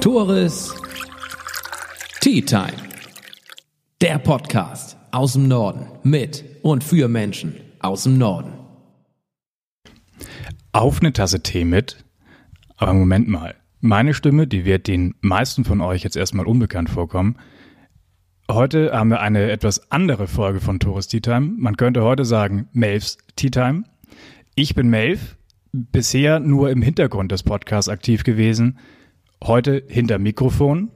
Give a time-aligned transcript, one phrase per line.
[0.00, 0.74] Tores
[2.20, 2.72] Tea Time.
[4.00, 8.52] Der Podcast aus dem Norden mit und für Menschen aus dem Norden.
[10.72, 12.04] Auf eine Tasse Tee mit.
[12.76, 13.54] Aber Moment mal.
[13.80, 17.36] Meine Stimme, die wird den meisten von euch jetzt erstmal unbekannt vorkommen.
[18.50, 21.52] Heute haben wir eine etwas andere Folge von Tores Tea Time.
[21.56, 23.84] Man könnte heute sagen Melvs Tea Time.
[24.54, 25.36] Ich bin Melv,
[25.72, 28.78] bisher nur im Hintergrund des Podcasts aktiv gewesen,
[29.42, 30.90] heute hinter Mikrofon,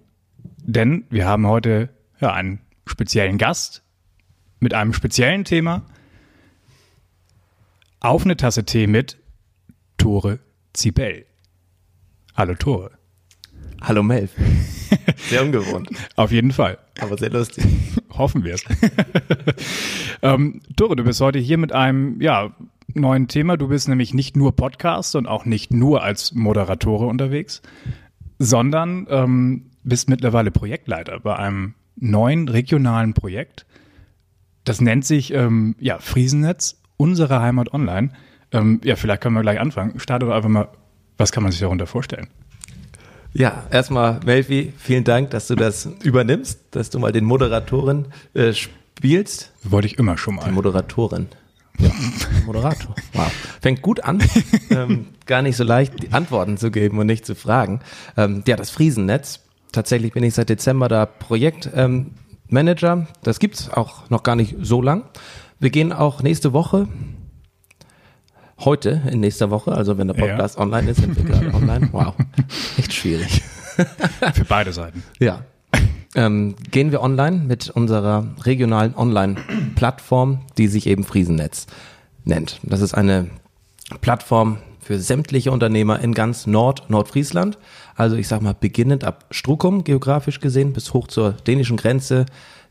[0.59, 1.91] denn wir haben heute
[2.21, 3.83] ja, einen speziellen Gast
[4.59, 5.83] mit einem speziellen Thema.
[8.01, 9.19] Auf eine Tasse Tee mit
[9.99, 10.39] Tore
[10.73, 11.27] Zibel.
[12.35, 12.93] Hallo Tore.
[13.83, 14.31] Hallo Melv.
[15.29, 15.91] Sehr ungewohnt.
[16.17, 16.79] Auf jeden Fall.
[17.01, 17.65] Aber sehr lustig.
[18.11, 18.65] Hoffen wir es.
[20.23, 22.55] ähm, Tore, du bist heute hier mit einem ja,
[22.95, 23.57] neuen Thema.
[23.57, 27.63] Du bist nämlich nicht nur Podcast und auch nicht nur als Moderatore unterwegs,
[28.41, 33.67] sondern ähm, bist mittlerweile Projektleiter bei einem neuen regionalen Projekt.
[34.65, 38.13] Das nennt sich ähm, ja, Friesennetz, unsere Heimat online.
[38.51, 40.01] Ähm, ja, vielleicht können wir gleich anfangen.
[40.01, 40.69] Starte doch einfach mal,
[41.19, 42.29] was kann man sich darunter vorstellen?
[43.35, 48.55] Ja, erstmal, Melfi, vielen Dank, dass du das übernimmst, dass du mal den Moderatorin äh,
[48.55, 49.53] spielst.
[49.63, 50.47] Wollte ich immer schon mal.
[50.47, 51.29] Die Moderatorin.
[52.47, 52.95] Moderator.
[53.13, 53.33] Wow.
[53.61, 54.23] Fängt gut an.
[54.71, 57.81] ähm, gar nicht so leicht, die Antworten zu geben und nicht zu fragen.
[58.17, 59.41] Ähm, ja, das Friesennetz.
[59.73, 62.93] Tatsächlich bin ich seit Dezember da Projektmanager.
[62.93, 65.05] Ähm, das gibt's auch noch gar nicht so lang.
[65.61, 66.89] Wir gehen auch nächste Woche
[68.65, 70.63] heute in nächster Woche, also wenn der Podcast ja.
[70.63, 71.89] online ist, sind wir gerade online.
[71.93, 72.15] Wow,
[72.79, 73.43] echt schwierig.
[74.35, 75.03] Für beide Seiten.
[75.19, 75.45] Ja.
[76.17, 81.67] Ähm, gehen wir online mit unserer regionalen Online-Plattform, die sich eben Friesennetz
[82.25, 82.61] nennt.
[82.63, 83.29] Das ist eine
[84.01, 87.59] Plattform für sämtliche Unternehmer in ganz Nord, Nordfriesland.
[87.95, 92.27] Also ich sag mal, beginnend ab Struckum geografisch gesehen bis hoch zur dänischen Grenze,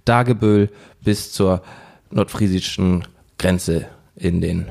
[0.06, 0.69] Dageböhl
[1.01, 1.62] bis zur
[2.09, 3.07] nordfriesischen
[3.38, 3.85] Grenze
[4.16, 4.68] in den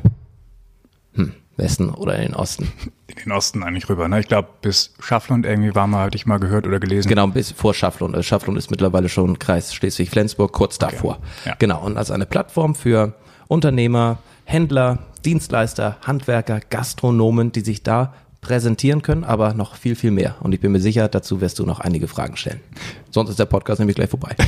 [1.15, 2.73] hm, Westen oder in den Osten.
[3.07, 4.21] In den Osten eigentlich rüber, ne?
[4.21, 7.09] Ich glaube, bis Schafflund irgendwie war mal, hatte ich mal gehört oder gelesen.
[7.09, 8.15] Genau, bis vor Schafflund.
[8.15, 10.93] Also Schafflund ist mittlerweile schon Kreis Schleswig-Flensburg, kurz okay.
[10.93, 11.19] davor.
[11.45, 11.55] Ja.
[11.59, 13.15] Genau, und als eine Plattform für
[13.49, 20.37] Unternehmer, Händler, Dienstleister, Handwerker, Gastronomen, die sich da präsentieren können, aber noch viel, viel mehr.
[20.41, 22.61] Und ich bin mir sicher, dazu wirst du noch einige Fragen stellen.
[23.11, 24.37] Sonst ist der Podcast nämlich gleich vorbei.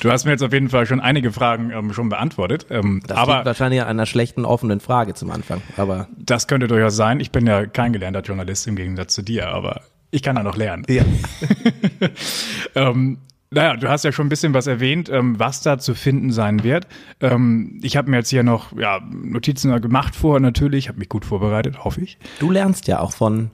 [0.00, 2.66] Du hast mir jetzt auf jeden Fall schon einige Fragen ähm, schon beantwortet.
[2.68, 5.62] Ähm, das aber liegt wahrscheinlich an einer schlechten offenen Frage zum Anfang.
[5.78, 7.18] Aber das könnte durchaus sein.
[7.18, 10.56] Ich bin ja kein gelernter Journalist im Gegensatz zu dir, aber ich kann da noch
[10.56, 10.84] lernen.
[10.88, 11.04] Ja.
[12.74, 13.18] ähm,
[13.52, 16.64] naja, du hast ja schon ein bisschen was erwähnt, ähm, was da zu finden sein
[16.64, 16.86] wird.
[17.20, 21.24] Ähm, ich habe mir jetzt hier noch ja, Notizen gemacht vor, natürlich, habe mich gut
[21.24, 22.18] vorbereitet, hoffe ich.
[22.38, 23.50] Du lernst ja auch von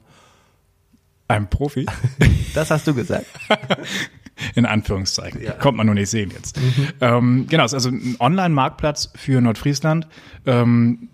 [1.26, 1.86] einem Profi.
[2.54, 3.26] das hast du gesagt.
[4.54, 5.42] In Anführungszeichen.
[5.42, 5.52] Ja.
[5.52, 6.60] Kommt man nur nicht sehen jetzt.
[6.60, 6.88] Mhm.
[7.00, 10.06] Ähm, genau, es ist also ein Online-Marktplatz für Nordfriesland.
[10.46, 11.08] Ähm,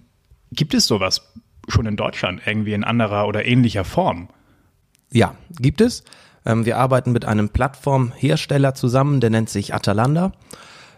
[0.52, 1.32] gibt es sowas
[1.68, 4.28] schon in Deutschland irgendwie in anderer oder ähnlicher Form?
[5.10, 6.04] Ja, gibt es.
[6.46, 10.32] Ähm, wir arbeiten mit einem Plattformhersteller zusammen, der nennt sich Atalanta.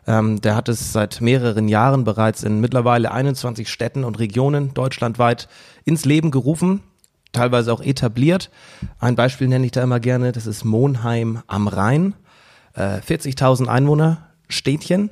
[0.07, 5.49] Ähm, der hat es seit mehreren Jahren bereits in mittlerweile 21 Städten und Regionen deutschlandweit
[5.85, 6.83] ins Leben gerufen
[7.37, 8.51] teilweise auch etabliert.
[8.99, 12.15] Ein Beispiel nenne ich da immer gerne, das ist Monheim am Rhein.
[12.75, 15.11] Äh, 40.000 Einwohner, Städtchen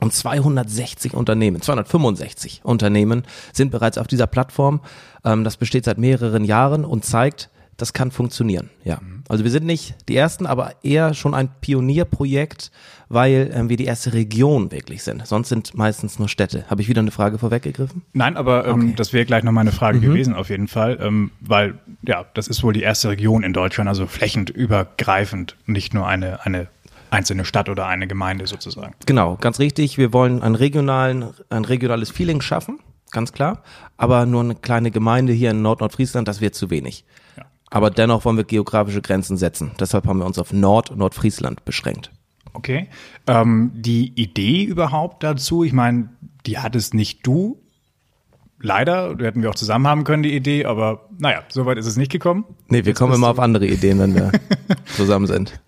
[0.00, 4.80] und 260 Unternehmen, 265 Unternehmen sind bereits auf dieser Plattform.
[5.24, 8.70] Ähm, das besteht seit mehreren Jahren und zeigt, das kann funktionieren.
[8.84, 9.00] Ja.
[9.28, 12.70] Also wir sind nicht die ersten, aber eher schon ein Pionierprojekt,
[13.08, 15.26] weil ähm, wir die erste Region wirklich sind.
[15.26, 16.64] Sonst sind meistens nur Städte.
[16.68, 18.02] Habe ich wieder eine Frage vorweggegriffen?
[18.12, 18.94] Nein, aber ähm, okay.
[18.96, 20.02] das wäre gleich noch meine Frage mhm.
[20.02, 23.88] gewesen auf jeden Fall, ähm, weil ja, das ist wohl die erste Region in Deutschland,
[23.88, 26.68] also flächend übergreifend, nicht nur eine eine
[27.10, 28.94] einzelne Stadt oder eine Gemeinde sozusagen.
[29.06, 29.96] Genau, ganz richtig.
[29.96, 32.80] Wir wollen einen regionalen, ein regionales Feeling schaffen,
[33.12, 33.62] ganz klar.
[33.96, 37.06] Aber nur eine kleine Gemeinde hier in Nord-Nordfriesland, das wird zu wenig.
[37.70, 39.72] Aber dennoch wollen wir geografische Grenzen setzen.
[39.78, 42.10] Deshalb haben wir uns auf Nord- und Nordfriesland beschränkt.
[42.54, 42.88] Okay.
[43.26, 46.08] Ähm, die Idee überhaupt dazu, ich meine,
[46.46, 47.60] die hattest nicht du.
[48.60, 52.10] Leider, hätten wir auch zusammen haben können, die Idee, aber naja, soweit ist es nicht
[52.10, 52.44] gekommen.
[52.66, 54.32] Nee, wir Jetzt kommen immer auf andere Ideen, wenn wir
[54.96, 55.60] zusammen sind.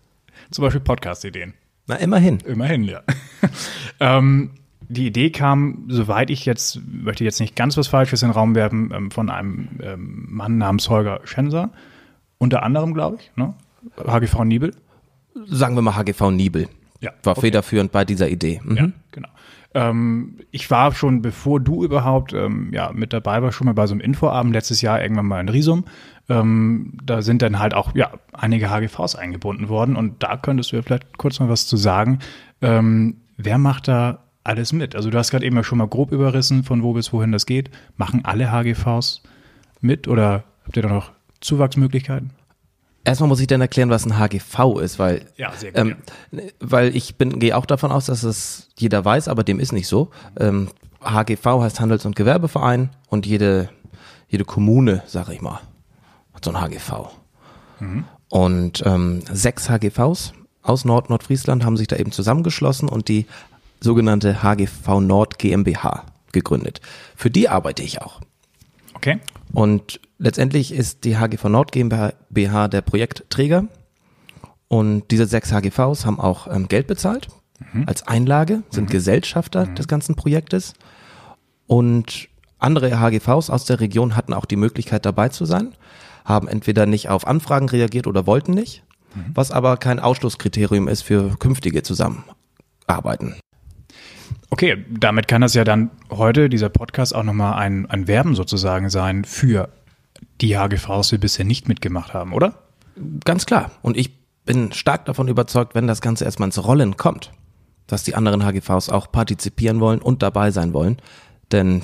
[0.50, 1.54] Zum Beispiel Podcast-Ideen.
[1.86, 2.38] Na, immerhin.
[2.40, 3.02] Immerhin, ja.
[4.00, 4.50] ähm,
[4.88, 8.56] die Idee kam, soweit ich jetzt, möchte jetzt nicht ganz was Falsches in den Raum
[8.56, 11.70] werfen, ähm, von einem ähm, Mann namens Holger Schenser.
[12.40, 13.54] Unter anderem, glaube ich, ne?
[14.04, 14.74] HGV Niebel.
[15.46, 16.68] Sagen wir mal HGV Niebel.
[17.00, 17.12] Ja.
[17.22, 17.42] War okay.
[17.42, 18.60] federführend bei dieser Idee.
[18.64, 18.76] Mhm.
[18.76, 19.28] Ja, genau.
[19.74, 23.86] Ähm, ich war schon, bevor du überhaupt ähm, ja, mit dabei warst, schon mal bei
[23.86, 25.84] so einem Infoabend letztes Jahr irgendwann mal in Risum.
[26.30, 30.76] Ähm, da sind dann halt auch ja, einige HGVs eingebunden worden und da könntest du
[30.76, 32.20] ja vielleicht kurz mal was zu sagen.
[32.62, 34.96] Ähm, wer macht da alles mit?
[34.96, 37.44] Also du hast gerade eben ja schon mal grob überrissen, von wo bis wohin das
[37.44, 37.70] geht.
[37.98, 39.22] Machen alle HGVs
[39.82, 42.30] mit oder habt ihr da noch Zuwachsmöglichkeiten?
[43.02, 45.96] Erstmal muss ich dann erklären, was ein HGV ist, weil, Ja, sehr gut,
[46.32, 49.72] ähm, weil ich bin, gehe auch davon aus, dass es jeder weiß, aber dem ist
[49.72, 50.10] nicht so.
[50.38, 50.68] Ähm,
[51.02, 53.70] HGV heißt Handels- und Gewerbeverein und jede,
[54.28, 55.60] jede Kommune, sag ich mal,
[56.34, 57.08] hat so ein HGV.
[58.28, 63.26] Und ähm, sechs HGVs aus Nord Nordfriesland haben sich da eben zusammengeschlossen und die
[63.80, 66.82] sogenannte HGV Nord GmbH gegründet.
[67.16, 68.20] Für die arbeite ich auch.
[69.00, 69.18] Okay.
[69.52, 73.64] Und letztendlich ist die HGV Nord GmbH der Projektträger.
[74.68, 77.28] Und diese sechs HGVs haben auch ähm, Geld bezahlt
[77.86, 80.74] als Einlage, sind Gesellschafter des ganzen Projektes.
[81.66, 85.74] Und andere HGVs aus der Region hatten auch die Möglichkeit dabei zu sein,
[86.24, 88.82] haben entweder nicht auf Anfragen reagiert oder wollten nicht,
[89.34, 93.36] was aber kein Ausschlusskriterium ist für künftige Zusammenarbeiten.
[94.50, 98.90] Okay, damit kann das ja dann heute, dieser Podcast, auch nochmal ein, ein Werben sozusagen
[98.90, 99.68] sein für
[100.40, 102.54] die HGVs, die bisher nicht mitgemacht haben, oder?
[103.24, 103.70] Ganz klar.
[103.82, 104.10] Und ich
[104.44, 107.30] bin stark davon überzeugt, wenn das Ganze erstmal ins Rollen kommt,
[107.86, 110.96] dass die anderen HGVs auch partizipieren wollen und dabei sein wollen.
[111.52, 111.82] Denn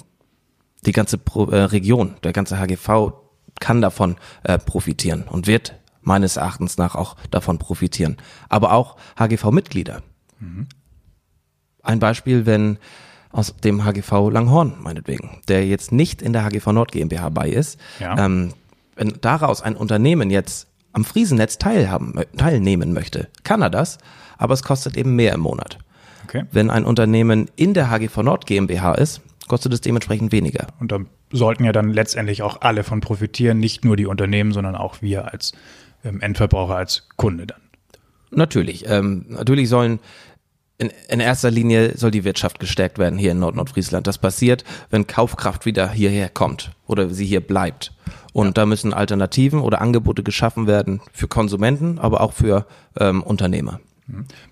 [0.85, 3.13] die ganze Pro äh, Region, der ganze HGV
[3.61, 8.17] kann davon äh, profitieren und wird meines Erachtens nach auch davon profitieren.
[8.49, 10.03] Aber auch HGV-Mitglieder.
[11.87, 12.79] Ein Beispiel, wenn
[13.33, 17.79] aus dem HGV Langhorn, meinetwegen, der jetzt nicht in der HGV Nord GmbH bei ist,
[18.01, 18.25] Ja.
[18.25, 18.53] ähm,
[18.97, 23.99] wenn daraus ein Unternehmen jetzt am Friesennetz teilhaben, mö- teilnehmen möchte, kann er das,
[24.39, 25.79] aber es kostet eben mehr im Monat.
[26.25, 26.45] Okay.
[26.51, 30.69] Wenn ein Unternehmen in der HGV Nord GmbH ist, kostet es dementsprechend weniger.
[30.81, 30.99] Und da
[31.31, 35.31] sollten ja dann letztendlich auch alle von profitieren, nicht nur die Unternehmen, sondern auch wir
[35.33, 35.53] als
[36.05, 37.61] ähm, Endverbraucher, als Kunde dann.
[38.31, 40.01] Natürlich, ähm, natürlich sollen
[40.79, 44.07] in, in erster Linie soll die Wirtschaft gestärkt werden hier in Nord-Nordfriesland.
[44.07, 47.93] Das passiert, wenn Kaufkraft wieder hierher kommt oder sie hier bleibt.
[48.33, 52.67] Und da müssen Alternativen oder Angebote geschaffen werden für Konsumenten, aber auch für
[52.99, 53.81] ähm, Unternehmer.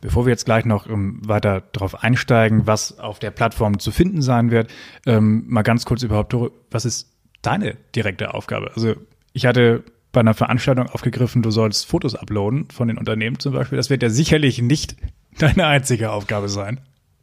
[0.01, 4.21] Bevor wir jetzt gleich noch ähm, weiter darauf einsteigen, was auf der Plattform zu finden
[4.21, 4.71] sein wird,
[5.07, 6.35] ähm, mal ganz kurz überhaupt,
[6.71, 7.13] was ist
[7.43, 8.73] deine direkte Aufgabe?
[8.75, 8.95] Also
[9.33, 13.77] ich hatte bei einer Veranstaltung aufgegriffen, du sollst Fotos uploaden von den Unternehmen zum Beispiel.
[13.77, 14.97] Das wird ja sicherlich nicht
[15.39, 16.81] deine einzige Aufgabe sein.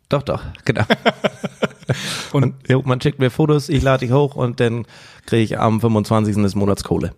[0.10, 0.84] Doch, doch, genau.
[2.32, 4.86] Und jo, man schickt mir Fotos, ich lade die hoch und dann
[5.26, 6.36] kriege ich am 25.
[6.38, 7.14] des Monats Kohle.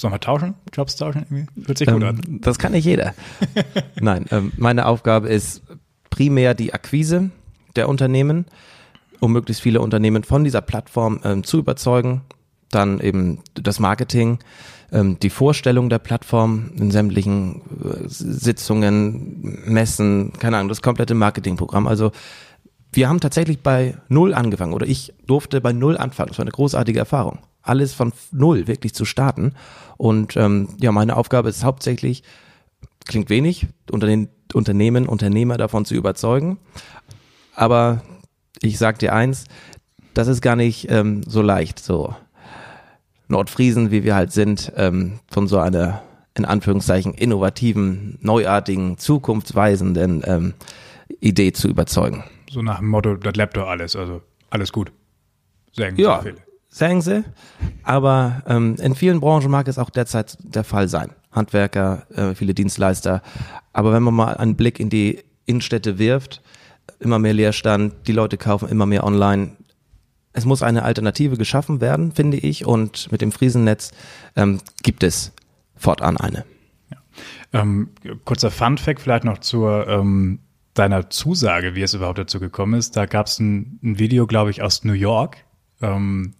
[0.00, 0.54] sollen wir tauschen?
[0.72, 1.66] Jobs tauschen irgendwie?
[1.66, 2.20] Hört sich gut an.
[2.26, 3.14] Ähm, das kann nicht jeder.
[4.00, 5.62] Nein, ähm, meine Aufgabe ist
[6.08, 7.30] primär die Akquise
[7.76, 8.46] der Unternehmen,
[9.20, 12.22] um möglichst viele Unternehmen von dieser Plattform ähm, zu überzeugen.
[12.70, 14.38] Dann eben das Marketing,
[14.92, 21.86] ähm, die Vorstellung der Plattform in sämtlichen äh, Sitzungen, Messen, keine Ahnung, das komplette Marketingprogramm.
[21.86, 22.12] Also
[22.92, 26.28] wir haben tatsächlich bei Null angefangen oder ich durfte bei Null anfangen.
[26.28, 27.38] Das war eine großartige Erfahrung.
[27.62, 29.54] Alles von Null wirklich zu starten.
[29.96, 32.22] Und ähm, ja, meine Aufgabe ist hauptsächlich,
[33.06, 36.58] klingt wenig, unter den Unternehmen, Unternehmer davon zu überzeugen.
[37.54, 38.02] Aber
[38.60, 39.44] ich sag dir eins,
[40.14, 42.14] das ist gar nicht ähm, so leicht, so
[43.30, 46.02] Nordfriesen, wie wir halt sind, ähm, von so einer,
[46.36, 50.54] in Anführungszeichen, innovativen, neuartigen, zukunftsweisenden ähm,
[51.20, 52.24] Idee zu überzeugen.
[52.50, 54.92] So nach dem Motto, das doch alles, also alles gut.
[55.72, 56.36] Sagen Ja, so viele.
[56.68, 57.24] sagen sie.
[57.84, 61.10] Aber ähm, in vielen Branchen mag es auch derzeit der Fall sein.
[61.30, 63.22] Handwerker, äh, viele Dienstleister.
[63.72, 66.42] Aber wenn man mal einen Blick in die Innenstädte wirft,
[66.98, 69.52] immer mehr Leerstand, die Leute kaufen immer mehr online.
[70.32, 72.66] Es muss eine Alternative geschaffen werden, finde ich.
[72.66, 73.90] Und mit dem Friesennetz
[74.36, 75.32] ähm, gibt es
[75.76, 76.44] fortan eine.
[77.52, 77.90] Ähm,
[78.24, 80.40] kurzer Fun-Fact vielleicht noch zur ähm,
[80.74, 82.96] deiner Zusage, wie es überhaupt dazu gekommen ist.
[82.96, 85.38] Da gab es ein, ein Video, glaube ich, aus New York.
[85.82, 86.34] Ähm,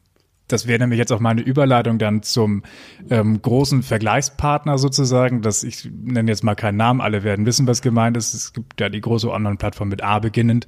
[0.46, 2.62] das wäre nämlich jetzt auch meine Überleitung dann zum
[3.08, 5.42] ähm, großen Vergleichspartner sozusagen.
[5.42, 8.34] Das ich nenne jetzt mal keinen Namen, alle werden wissen, was gemeint ist.
[8.34, 10.66] Es gibt ja die große Online-Plattform mit A beginnend.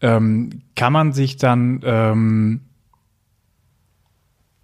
[0.00, 2.60] Ähm, kann man sich dann ähm,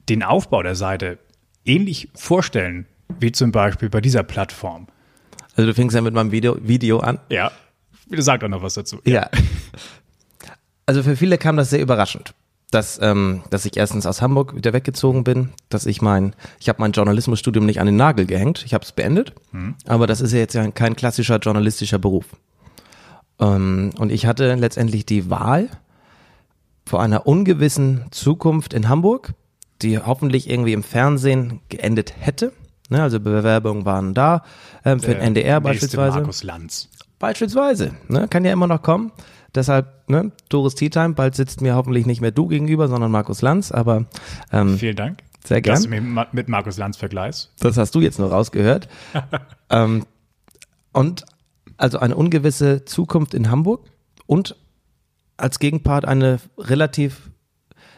[0.09, 1.19] den Aufbau der Seite
[1.65, 2.87] ähnlich vorstellen,
[3.21, 4.89] wie zum Beispiel bei dieser Plattform?
[5.57, 7.19] Also du fängst ja mit meinem Video, Video an.
[7.29, 7.53] Ja,
[8.11, 8.99] sag doch noch was dazu.
[9.05, 9.29] Ja.
[10.87, 12.35] Also für viele kam das sehr überraschend,
[12.71, 16.81] dass, ähm, dass ich erstens aus Hamburg wieder weggezogen bin, dass ich mein, ich habe
[16.81, 19.33] mein Journalismusstudium nicht an den Nagel gehängt, ich habe es beendet,
[19.87, 22.27] aber das ist ja jetzt ja kein klassischer journalistischer Beruf.
[23.41, 25.69] Ähm, und ich hatte letztendlich die Wahl
[26.87, 29.35] vor einer ungewissen Zukunft in Hamburg,
[29.83, 32.53] die hoffentlich irgendwie im Fernsehen geendet hätte.
[32.89, 34.43] Ne, also Bewerbungen waren da,
[34.85, 36.19] ähm, für den NDR beispielsweise.
[36.19, 36.89] Markus Lanz.
[37.19, 39.12] Beispielsweise, ne, kann ja immer noch kommen.
[39.55, 43.41] Deshalb, ne, Doris Tea Time, bald sitzt mir hoffentlich nicht mehr du gegenüber, sondern Markus
[43.43, 44.07] Lanz, aber
[44.53, 45.19] ähm, Vielen Dank.
[45.45, 46.03] sehr Dass du gern.
[46.05, 47.51] mich ma- mit Markus Lanz vergleichst.
[47.61, 48.89] Das hast du jetzt nur rausgehört.
[49.71, 50.05] ähm,
[50.93, 51.25] und
[51.83, 53.85] also eine ungewisse Zukunft in Hamburg
[54.27, 54.57] und
[55.37, 57.31] als Gegenpart eine relativ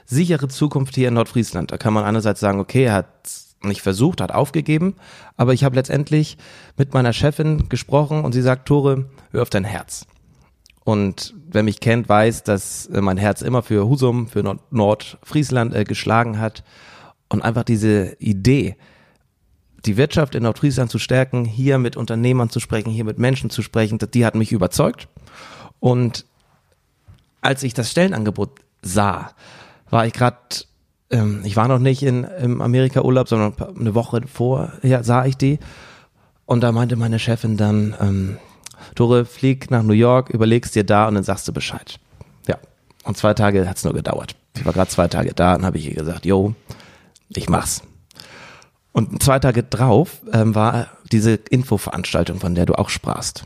[0.07, 1.71] sichere Zukunft hier in Nordfriesland.
[1.71, 3.31] Da kann man einerseits sagen, okay, er hat
[3.63, 4.95] nicht versucht, hat aufgegeben,
[5.37, 6.39] aber ich habe letztendlich
[6.77, 10.07] mit meiner Chefin gesprochen und sie sagt, Tore, hör auf dein Herz.
[10.85, 15.75] Und wer mich kennt, weiß, dass äh, mein Herz immer für Husum, für Nord Nordfriesland
[15.75, 16.63] äh, geschlagen hat.
[17.31, 18.77] Und einfach diese Idee,
[19.87, 23.63] die Wirtschaft in Nordfriesland zu stärken, hier mit Unternehmern zu sprechen, hier mit Menschen zu
[23.63, 25.09] sprechen, die hat mich überzeugt.
[25.81, 26.25] Und
[27.41, 28.51] als ich das Stellenangebot
[28.83, 29.33] sah,
[29.91, 30.39] war ich gerade,
[31.11, 35.59] ähm, ich war noch nicht in, im Amerika-Urlaub, sondern eine Woche vorher sah ich die.
[36.47, 38.39] Und da meinte meine Chefin dann, ähm,
[38.95, 41.99] Tore, flieg nach New York, überlegst dir da und dann sagst du Bescheid.
[42.47, 42.59] Ja,
[43.05, 44.37] und zwei Tage hat's nur gedauert.
[44.57, 46.55] Ich war gerade zwei Tage da und habe ich ihr gesagt, yo,
[47.29, 47.83] ich mach's.
[48.95, 53.45] Und zwei Tage drauf ähm, war diese Infoveranstaltung, von der du auch sprachst.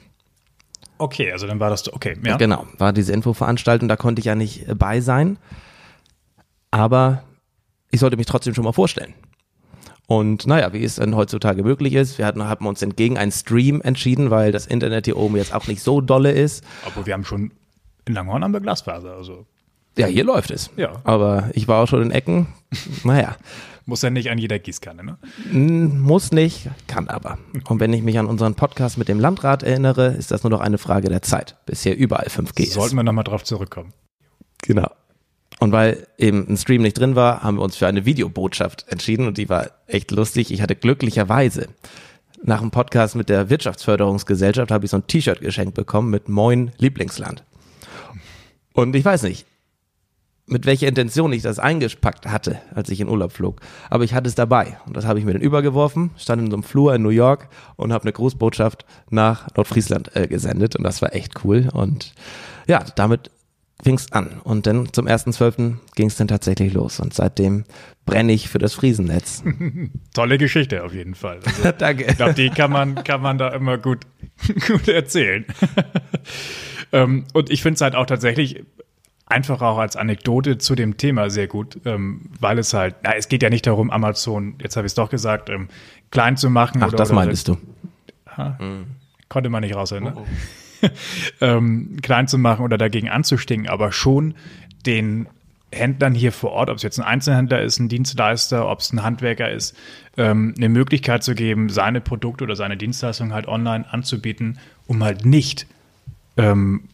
[0.98, 2.36] Okay, also dann war das, okay, ja.
[2.36, 5.38] Genau, war diese Infoveranstaltung, da konnte ich ja nicht äh, bei sein.
[6.70, 7.22] Aber
[7.90, 9.14] ich sollte mich trotzdem schon mal vorstellen.
[10.06, 13.80] Und naja, wie es dann heutzutage möglich ist, wir hatten, haben uns entgegen einen Stream
[13.80, 16.62] entschieden, weil das Internet hier oben jetzt auch nicht so dolle ist.
[16.86, 17.52] Obwohl wir haben schon,
[18.04, 19.46] in Langhorn haben wir Glasfaser, also
[19.96, 20.68] Ja, hier läuft es.
[20.76, 20.92] Ja.
[21.04, 22.48] Aber ich war auch schon in Ecken.
[23.04, 23.36] Naja,
[23.88, 25.18] muss ja nicht an jeder Gießkanne, ne?
[25.50, 27.38] muss nicht, kann aber.
[27.68, 30.61] Und wenn ich mich an unseren Podcast mit dem Landrat erinnere, ist das nur noch
[30.61, 32.75] eine Frage der Zeit, bis hier überall 5G ist.
[32.75, 33.95] Sollten wir nochmal drauf zurückkommen.
[34.62, 34.90] Genau.
[35.59, 39.26] Und weil eben ein Stream nicht drin war, haben wir uns für eine Videobotschaft entschieden
[39.26, 40.52] und die war echt lustig.
[40.52, 41.68] Ich hatte glücklicherweise
[42.42, 46.73] nach dem Podcast mit der Wirtschaftsförderungsgesellschaft habe ich so ein T-Shirt geschenkt bekommen mit Moin
[46.76, 47.42] Lieblingsland.
[48.75, 49.47] Und ich weiß nicht,
[50.48, 53.60] mit welcher Intention ich das eingepackt hatte, als ich in Urlaub flog.
[53.90, 56.56] Aber ich hatte es dabei und das habe ich mir dann übergeworfen, stand in so
[56.56, 61.02] einem Flur in New York und habe eine Grußbotschaft nach Nordfriesland äh, gesendet und das
[61.02, 61.68] war echt cool.
[61.72, 62.14] Und
[62.66, 63.30] ja, damit
[63.82, 64.40] fing's an.
[64.42, 65.76] Und dann zum 1.12.
[65.94, 67.00] ging es dann tatsächlich los.
[67.00, 67.64] Und seitdem
[68.06, 69.44] brenne ich für das Friesennetz.
[70.14, 71.40] Tolle Geschichte auf jeden Fall.
[71.44, 72.04] Also, Danke.
[72.04, 74.00] ich glaube, die kann man, kann man da immer gut,
[74.66, 75.44] gut erzählen.
[76.92, 78.64] ähm, und ich finde es halt auch tatsächlich
[79.28, 83.28] einfach auch als Anekdote zu dem Thema sehr gut, ähm, weil es halt, na, es
[83.28, 85.68] geht ja nicht darum, Amazon, jetzt habe ich es doch gesagt, ähm,
[86.11, 86.82] klein zu machen.
[86.82, 87.56] Ach, oder, das oder, meintest du.
[89.28, 90.14] Konnte man nicht raushören, ne?
[91.40, 94.35] ähm, klein zu machen oder dagegen anzustinken, aber schon
[94.87, 95.26] den
[95.73, 99.02] Händlern hier vor Ort, ob es jetzt ein Einzelhändler ist, ein Dienstleister, ob es ein
[99.02, 99.76] Handwerker ist,
[100.16, 105.26] ähm, eine Möglichkeit zu geben, seine Produkte oder seine Dienstleistungen halt online anzubieten, um halt
[105.26, 105.66] nicht
[106.37, 106.85] ähm,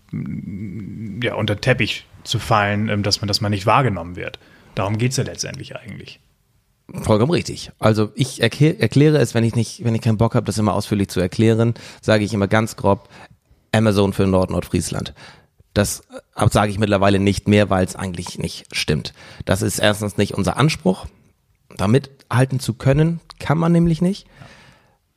[1.23, 4.39] ja, unter den Teppich zu fallen, ähm, dass man, dass man nicht wahrgenommen wird.
[4.75, 6.21] Darum geht's ja letztendlich eigentlich.
[6.93, 7.71] Vollkommen richtig.
[7.79, 10.75] Also ich erklä erkläre es, wenn ich nicht, wenn ich keinen Bock habe, das immer
[10.75, 13.09] ausführlich zu erklären, sage ich immer ganz grob
[13.73, 15.15] Amazon für Nord-Nordfriesland.
[15.73, 16.03] Das
[16.37, 19.15] äh, sage ich mittlerweile nicht mehr, weil es eigentlich nicht stimmt.
[19.45, 21.07] Das ist erstens nicht unser Anspruch.
[21.77, 24.27] Damit halten zu können, kann man nämlich nicht.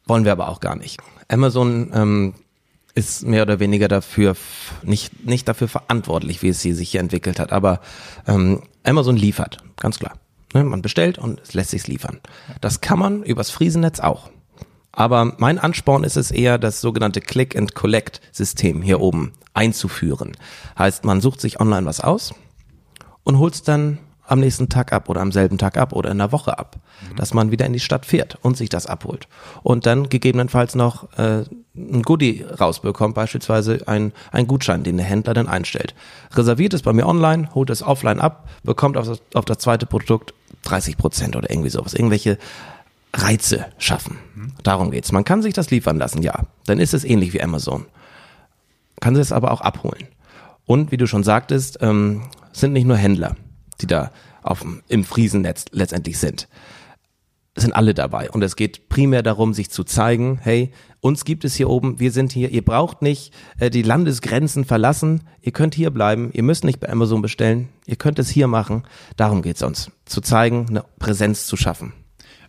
[0.05, 0.99] Wollen wir aber auch gar nicht.
[1.27, 2.33] Amazon ähm,
[2.97, 4.35] ist mehr oder weniger dafür
[4.81, 7.53] nicht nicht dafür verantwortlich, wie es hier sich hier entwickelt hat.
[7.53, 7.79] Aber
[8.27, 10.13] ähm, Amazon liefert, ganz klar.
[10.53, 12.19] Ne, man bestellt und es lässt sich liefern.
[12.59, 14.31] Das kann man übers Friesennetz auch.
[14.91, 20.35] Aber mein Ansporn ist es eher, das sogenannte Click-and-Collect-System hier oben einzuführen.
[20.79, 22.33] Heißt, man sucht sich online was aus
[23.23, 26.17] und holt es dann am nächsten Tag ab oder am selben Tag ab oder in
[26.17, 26.77] der Woche ab,
[27.15, 29.27] dass man wieder in die Stadt fährt und sich das abholt
[29.63, 31.43] und dann gegebenenfalls noch äh,
[31.75, 35.95] ein Goodie rausbekommt, beispielsweise ein, ein Gutschein, den der Händler dann einstellt.
[36.33, 39.85] Reserviert es bei mir online, holt es offline ab, bekommt auf das, auf das zweite
[39.85, 42.37] Produkt 30 Prozent oder irgendwie sowas, irgendwelche
[43.13, 44.17] Reize schaffen.
[44.63, 45.11] Darum geht's.
[45.11, 46.43] Man kann sich das liefern lassen, ja.
[46.65, 47.85] Dann ist es ähnlich wie Amazon.
[48.99, 50.07] Kann sie es aber auch abholen.
[50.65, 53.35] Und wie du schon sagtest, ähm, sind nicht nur Händler,
[53.81, 56.47] die da auf, im Friesennetz letztendlich sind.
[57.55, 58.29] Sind alle dabei.
[58.29, 62.11] Und es geht primär darum, sich zu zeigen, hey, uns gibt es hier oben, wir
[62.11, 66.63] sind hier, ihr braucht nicht äh, die Landesgrenzen verlassen, ihr könnt hier bleiben, ihr müsst
[66.63, 68.83] nicht bei Amazon bestellen, ihr könnt es hier machen.
[69.15, 69.91] Darum geht's uns.
[70.05, 71.93] Zu zeigen, eine Präsenz zu schaffen.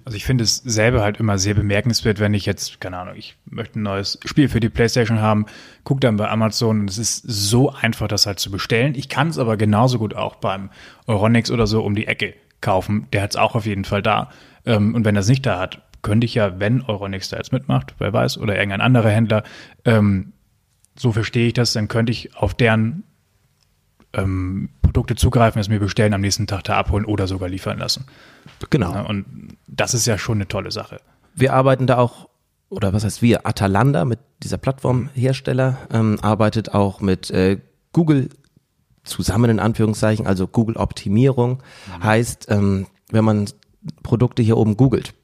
[0.08, 3.36] Also ich finde es selber halt immer sehr bemerkenswert, wenn ich jetzt, keine Ahnung, ich
[3.44, 5.44] möchte ein neues Spiel für die Playstation haben,
[5.84, 8.94] gucke dann bei Amazon und es ist so einfach, das halt zu bestellen.
[8.94, 10.70] Ich kann es aber genauso gut auch beim
[11.06, 14.30] Euronix oder so um die Ecke kaufen, der hat es auch auf jeden Fall da.
[14.64, 17.52] Ähm, und wenn er es nicht da hat, könnte ich ja, wenn Euronix da jetzt
[17.52, 19.42] mitmacht, wer weiß, oder irgendein anderer Händler,
[19.84, 20.32] ähm,
[20.96, 23.04] so verstehe ich das, dann könnte ich auf deren
[24.12, 28.06] ähm, Produkte zugreifen, es mir bestellen, am nächsten Tag da abholen oder sogar liefern lassen.
[28.70, 29.06] Genau.
[29.06, 31.00] Und das ist ja schon eine tolle Sache.
[31.34, 32.28] Wir arbeiten da auch,
[32.68, 37.60] oder was heißt wir, Atalanta mit dieser Plattformhersteller, ähm, arbeitet auch mit äh,
[37.92, 38.30] Google
[39.04, 41.62] zusammen in Anführungszeichen, also Google Optimierung.
[42.02, 43.48] Heißt, ähm, wenn man
[44.02, 45.14] Produkte hier oben googelt,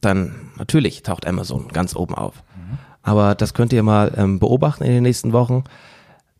[0.00, 2.42] dann natürlich taucht Amazon ganz oben auf.
[3.04, 5.64] Aber das könnt ihr mal ähm, beobachten in den nächsten Wochen.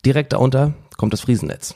[0.04, 1.74] Direkt darunter kommt das Friesennetz.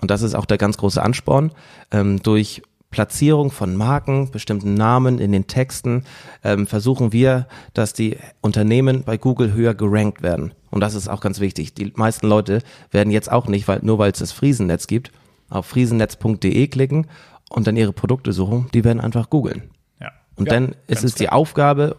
[0.00, 1.52] Und das ist auch der ganz große Ansporn.
[1.90, 6.04] Ähm, durch Platzierung von Marken, bestimmten Namen in den Texten
[6.42, 10.54] ähm, versuchen wir, dass die Unternehmen bei Google höher gerankt werden.
[10.70, 11.74] Und das ist auch ganz wichtig.
[11.74, 15.12] Die meisten Leute werden jetzt auch nicht, weil, nur weil es das Friesennetz gibt,
[15.48, 17.06] auf friesennetz.de klicken
[17.48, 18.68] und dann ihre Produkte suchen.
[18.74, 19.70] Die werden einfach googeln.
[20.00, 20.10] Ja.
[20.34, 21.96] Und ja, dann ist es die Aufgabe,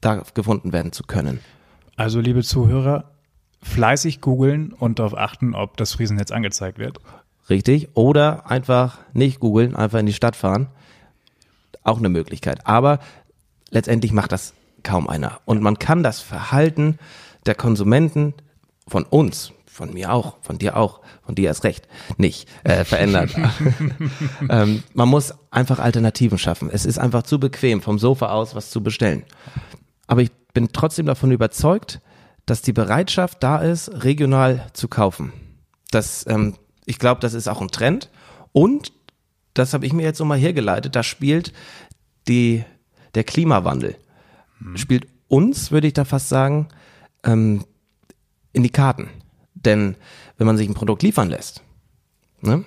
[0.00, 1.40] da gefunden werden zu können.
[1.96, 3.15] Also, liebe Zuhörer,
[3.66, 7.00] fleißig googeln und darauf achten, ob das Friesennetz angezeigt wird.
[7.50, 7.88] Richtig.
[7.94, 10.68] Oder einfach nicht googeln, einfach in die Stadt fahren.
[11.82, 12.66] Auch eine Möglichkeit.
[12.66, 12.98] Aber
[13.70, 15.40] letztendlich macht das kaum einer.
[15.44, 16.98] Und man kann das Verhalten
[17.44, 18.34] der Konsumenten
[18.88, 23.30] von uns, von mir auch, von dir auch, von dir erst recht, nicht äh, verändern.
[24.48, 26.70] ähm, man muss einfach Alternativen schaffen.
[26.72, 29.24] Es ist einfach zu bequem, vom Sofa aus was zu bestellen.
[30.06, 32.00] Aber ich bin trotzdem davon überzeugt,
[32.46, 35.32] dass die Bereitschaft da ist, regional zu kaufen.
[35.90, 38.10] Das, ähm, ich glaube, das ist auch ein Trend.
[38.52, 38.92] Und
[39.54, 40.94] das habe ich mir jetzt so mal hergeleitet.
[40.96, 41.52] Da spielt
[42.28, 42.64] die,
[43.14, 43.96] der Klimawandel,
[44.74, 46.68] spielt uns, würde ich da fast sagen,
[47.24, 47.64] ähm,
[48.52, 49.10] in die Karten.
[49.54, 49.96] Denn
[50.38, 51.62] wenn man sich ein Produkt liefern lässt,
[52.40, 52.64] ne,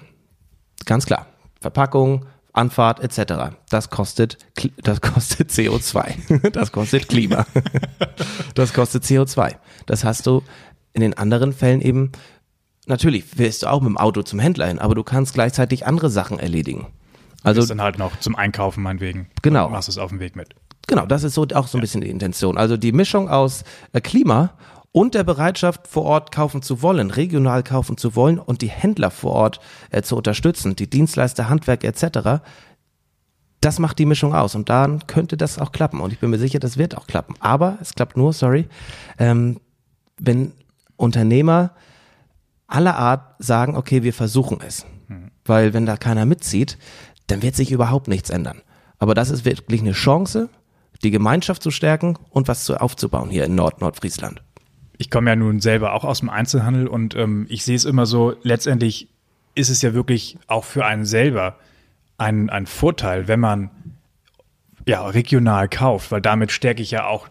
[0.86, 1.28] ganz klar,
[1.62, 3.56] Verpackung, Anfahrt etc.
[3.70, 4.38] Das kostet,
[4.84, 6.50] das kostet CO2.
[6.52, 7.46] Das kostet Klima.
[8.56, 9.56] Das kostet CO2.
[9.86, 10.44] Das hast du
[10.92, 12.12] in den anderen Fällen eben,
[12.88, 16.10] natürlich wirst du auch mit dem Auto zum Händler hin, aber du kannst gleichzeitig andere
[16.10, 16.88] Sachen erledigen.
[17.44, 19.30] Also dann halt noch zum Einkaufen meinetwegen.
[19.42, 19.68] Genau.
[19.68, 20.56] Und machst es auf dem Weg mit.
[20.88, 22.58] Genau, das ist so auch so ein bisschen die Intention.
[22.58, 24.56] Also die Mischung aus äh, Klima
[24.92, 29.12] und der Bereitschaft vor Ort kaufen zu wollen, regional kaufen zu wollen und die Händler
[29.12, 29.60] vor Ort
[29.92, 32.42] äh, zu unterstützen, die Dienstleister, Handwerk etc.
[33.62, 36.40] Das macht die Mischung aus und dann könnte das auch klappen und ich bin mir
[36.40, 37.36] sicher, das wird auch klappen.
[37.40, 38.68] Aber es klappt nur, sorry,
[39.20, 39.60] ähm,
[40.18, 40.54] wenn
[40.96, 41.72] Unternehmer
[42.68, 44.86] aller Art sagen, okay, wir versuchen es,
[45.46, 46.78] weil wenn da keiner mitzieht,
[47.28, 48.62] dann wird sich überhaupt nichts ändern.
[48.98, 50.50] Aber das ist wirklich eine Chance,
[51.04, 54.44] die Gemeinschaft zu stärken und was zu, aufzubauen hier in Nord-Nordfriesland.
[55.00, 58.06] Ich komme ja nun selber auch aus dem Einzelhandel und ähm, ich sehe es immer
[58.06, 59.08] so, letztendlich
[59.56, 61.56] ist es ja wirklich auch für einen selber
[62.18, 63.72] ein, ein Vorteil, wenn man
[64.86, 67.30] ja regional kauft, weil damit stärke ich ja auch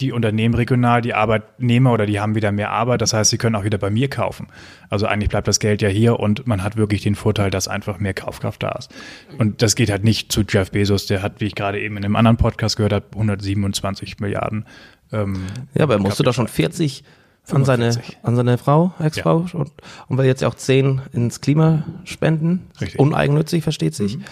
[0.00, 3.00] die Unternehmen regional, die Arbeitnehmer oder die haben wieder mehr Arbeit.
[3.00, 4.48] Das heißt, sie können auch wieder bei mir kaufen.
[4.88, 7.98] Also eigentlich bleibt das Geld ja hier und man hat wirklich den Vorteil, dass einfach
[7.98, 8.94] mehr Kaufkraft da ist.
[9.38, 12.04] Und das geht halt nicht zu Jeff Bezos, der hat, wie ich gerade eben in
[12.04, 14.66] einem anderen Podcast gehört habe, 127 Milliarden.
[15.12, 17.04] Ähm, ja, aber er musste doch schon 40
[17.50, 19.60] an seine, an seine Frau, Ex-Frau ja.
[19.60, 19.72] und,
[20.08, 22.68] und will jetzt ja auch 10 ins Klima spenden.
[22.80, 22.98] Richtig.
[22.98, 24.18] Uneigennützig, versteht sich.
[24.18, 24.24] Mhm,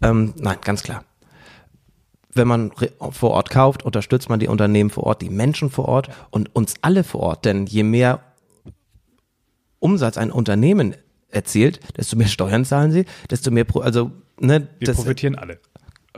[0.00, 1.04] ähm, nein, ganz klar
[2.38, 2.72] wenn man
[3.10, 6.76] vor Ort kauft, unterstützt man die Unternehmen vor Ort, die Menschen vor Ort und uns
[6.80, 7.44] alle vor Ort.
[7.44, 8.20] Denn je mehr
[9.78, 10.94] Umsatz ein Unternehmen
[11.28, 15.58] erzielt, desto mehr Steuern zahlen sie, desto mehr, Pro also ne, wir profitieren alle.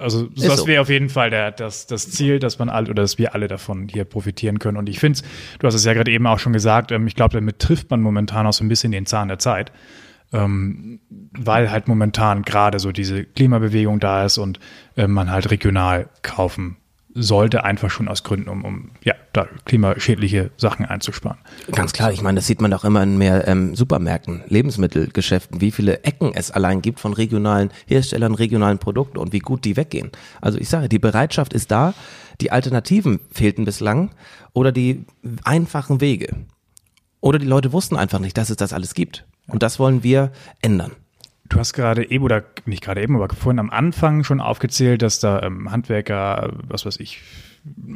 [0.00, 0.66] Also das so.
[0.66, 3.48] wäre auf jeden Fall der, das, das Ziel, dass man alle oder dass wir alle
[3.48, 4.76] davon hier profitieren können.
[4.76, 7.14] Und ich finde es, du hast es ja gerade eben auch schon gesagt, ähm, ich
[7.14, 9.72] glaube, damit trifft man momentan auch so ein bisschen den Zahn der Zeit
[10.32, 11.00] ähm,
[11.32, 14.60] weil halt momentan gerade so diese Klimabewegung da ist und
[14.96, 16.76] äh, man halt regional kaufen
[17.14, 21.38] sollte, einfach schon aus Gründen, um, um ja, da klimaschädliche Sachen einzusparen.
[21.72, 25.70] Ganz klar, ich meine, das sieht man auch immer in mehr ähm, Supermärkten, Lebensmittelgeschäften, wie
[25.70, 30.10] viele Ecken es allein gibt von regionalen Herstellern, regionalen Produkten und wie gut die weggehen.
[30.40, 31.94] Also ich sage, die Bereitschaft ist da,
[32.40, 34.10] die Alternativen fehlten bislang
[34.52, 35.04] oder die
[35.44, 36.28] einfachen Wege.
[37.20, 39.26] Oder die Leute wussten einfach nicht, dass es das alles gibt.
[39.46, 40.92] Und das wollen wir ändern.
[41.50, 45.18] Du hast gerade eben oder nicht gerade eben, aber vorhin am Anfang schon aufgezählt, dass
[45.18, 47.20] da ähm, Handwerker, was weiß ich,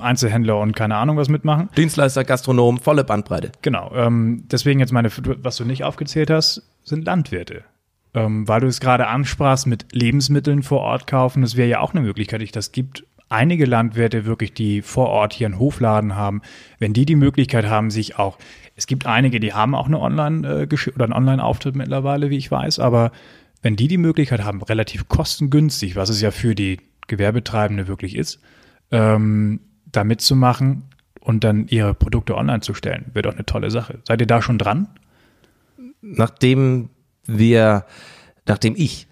[0.00, 1.70] Einzelhändler und keine Ahnung was mitmachen.
[1.76, 3.52] Dienstleister, Gastronom, volle Bandbreite.
[3.62, 3.92] Genau.
[3.94, 5.08] Ähm, deswegen jetzt meine,
[5.42, 7.62] was du nicht aufgezählt hast, sind Landwirte.
[8.12, 11.94] Ähm, weil du es gerade ansprachst mit Lebensmitteln vor Ort kaufen, das wäre ja auch
[11.94, 12.42] eine Möglichkeit.
[12.42, 16.42] Ich, das gibt einige Landwirte wirklich, die vor Ort hier einen Hofladen haben.
[16.78, 18.36] Wenn die die Möglichkeit haben, sich auch
[18.76, 22.50] es gibt einige, die haben auch eine Online- äh, oder einen Online-Auftritt mittlerweile, wie ich
[22.50, 23.12] weiß, aber
[23.64, 28.38] wenn die die Möglichkeit haben, relativ kostengünstig, was es ja für die Gewerbetreibende wirklich ist,
[28.90, 29.58] ähm,
[29.90, 30.84] da mitzumachen
[31.20, 34.00] und dann ihre Produkte online zu stellen, wäre doch eine tolle Sache.
[34.06, 34.88] Seid ihr da schon dran?
[36.02, 36.90] Nachdem
[37.24, 37.86] wir,
[38.46, 39.06] nachdem ich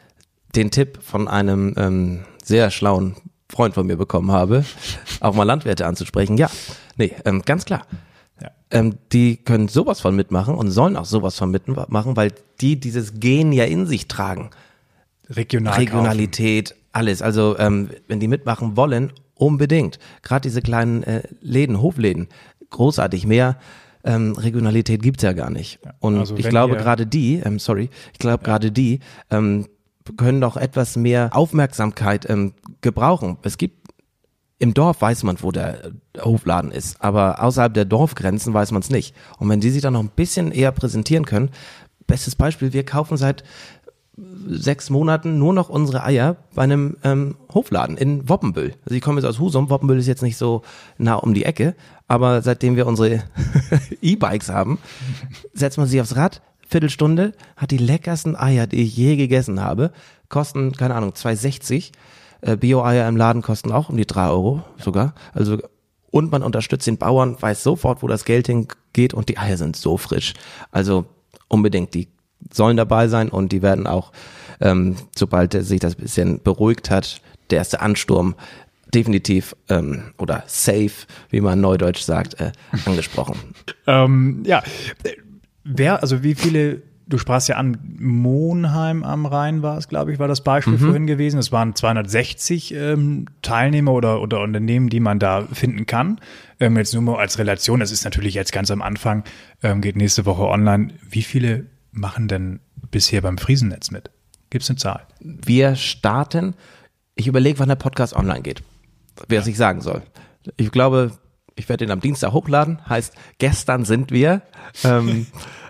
[0.54, 3.16] den Tipp von einem ähm, sehr schlauen
[3.48, 4.66] Freund von mir bekommen habe,
[5.20, 6.50] auch mal Landwirte anzusprechen, ja,
[6.96, 7.86] nee, ähm, ganz klar.
[8.72, 8.78] Ja.
[8.78, 13.20] Ähm, die können sowas von mitmachen und sollen auch sowas von mitmachen, weil die dieses
[13.20, 14.50] Gen ja in sich tragen.
[15.28, 17.22] Regional Regionalität, alles.
[17.22, 19.98] Also ähm, wenn die mitmachen wollen, unbedingt.
[20.22, 22.28] Gerade diese kleinen äh, Läden, Hofläden,
[22.70, 23.26] großartig.
[23.26, 23.56] Mehr
[24.04, 25.78] ähm, Regionalität gibt's ja gar nicht.
[26.00, 29.66] Und also ich glaube gerade die, ähm, sorry, ich glaube gerade die ähm,
[30.16, 33.38] können doch etwas mehr Aufmerksamkeit ähm, gebrauchen.
[33.42, 33.81] Es gibt
[34.62, 38.80] im Dorf weiß man, wo der äh, Hofladen ist, aber außerhalb der Dorfgrenzen weiß man
[38.80, 39.12] es nicht.
[39.38, 41.50] Und wenn die sich dann noch ein bisschen eher präsentieren können,
[42.06, 43.42] bestes Beispiel, wir kaufen seit
[44.46, 48.74] sechs Monaten nur noch unsere Eier bei einem ähm, Hofladen in Woppenbüll.
[48.84, 50.62] Also ich komme jetzt aus Husum, Woppenbüll ist jetzt nicht so
[50.96, 51.74] nah um die Ecke,
[52.06, 53.24] aber seitdem wir unsere
[54.00, 54.78] E-Bikes haben,
[55.54, 59.90] setzt man sich aufs Rad, Viertelstunde, hat die leckersten Eier, die ich je gegessen habe,
[60.28, 61.90] kosten, keine Ahnung, 2,60.
[62.42, 65.14] Äh, Bio-Eier im Laden kosten auch um die drei Euro sogar.
[65.32, 65.58] Also
[66.10, 69.76] und man unterstützt den Bauern, weiß sofort, wo das Geld hingeht und die Eier sind
[69.76, 70.34] so frisch.
[70.70, 71.06] Also
[71.48, 72.08] unbedingt, die
[72.52, 74.12] sollen dabei sein und die werden auch,
[74.60, 78.34] ähm, sobald sich das bisschen beruhigt hat, der erste Ansturm
[78.94, 82.52] definitiv ähm, oder safe, wie man neudeutsch sagt, äh,
[82.84, 83.38] angesprochen.
[83.86, 84.62] Ähm, ja,
[85.64, 90.18] wer, also wie viele, du sprachst ja an, Monheim am Rhein war es, glaube ich,
[90.18, 91.38] war das Beispiel vorhin gewesen.
[91.38, 96.20] Es waren 260 ähm, Teilnehmer oder, oder Unternehmen, die man da finden kann.
[96.60, 99.24] Ähm, jetzt nur mal als Relation, das ist natürlich jetzt ganz am Anfang,
[99.62, 100.88] ähm, geht nächste Woche online.
[101.08, 102.60] Wie viele machen denn
[102.90, 104.10] bisher beim Friesennetz mit?
[104.50, 105.06] Gibt es eine Zahl?
[105.20, 106.54] Wir starten,
[107.14, 108.62] ich überlege, wann der Podcast online geht,
[109.28, 110.02] wer es ich sagen soll.
[110.56, 111.12] Ich glaube,
[111.54, 114.42] ich werde den am Dienstag hochladen, heißt, gestern sind wir,
[114.84, 115.26] ähm,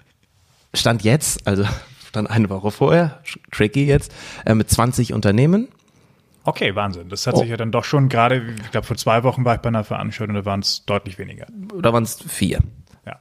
[0.75, 1.65] Stand jetzt, also
[2.09, 4.13] stand eine Woche vorher, tricky jetzt,
[4.47, 5.69] äh, mit 20 Unternehmen.
[6.45, 7.09] Okay, Wahnsinn.
[7.09, 7.39] Das hat Oh.
[7.39, 9.85] sich ja dann doch schon gerade, ich glaube, vor zwei Wochen war ich bei einer
[9.85, 11.47] Veranstaltung, da waren es deutlich weniger.
[11.75, 12.61] Oder waren es vier?
[13.07, 13.17] Ja.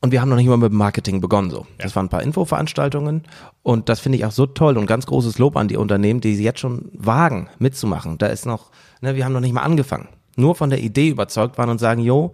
[0.00, 1.66] Und wir haben noch nicht mal mit dem Marketing begonnen so.
[1.78, 3.24] Das waren ein paar Infoveranstaltungen
[3.62, 6.36] und das finde ich auch so toll und ganz großes Lob an die Unternehmen, die
[6.36, 8.18] sie jetzt schon wagen mitzumachen.
[8.18, 10.08] Da ist noch, ne, wir haben noch nicht mal angefangen.
[10.36, 12.32] Nur von der Idee überzeugt waren und sagen, jo,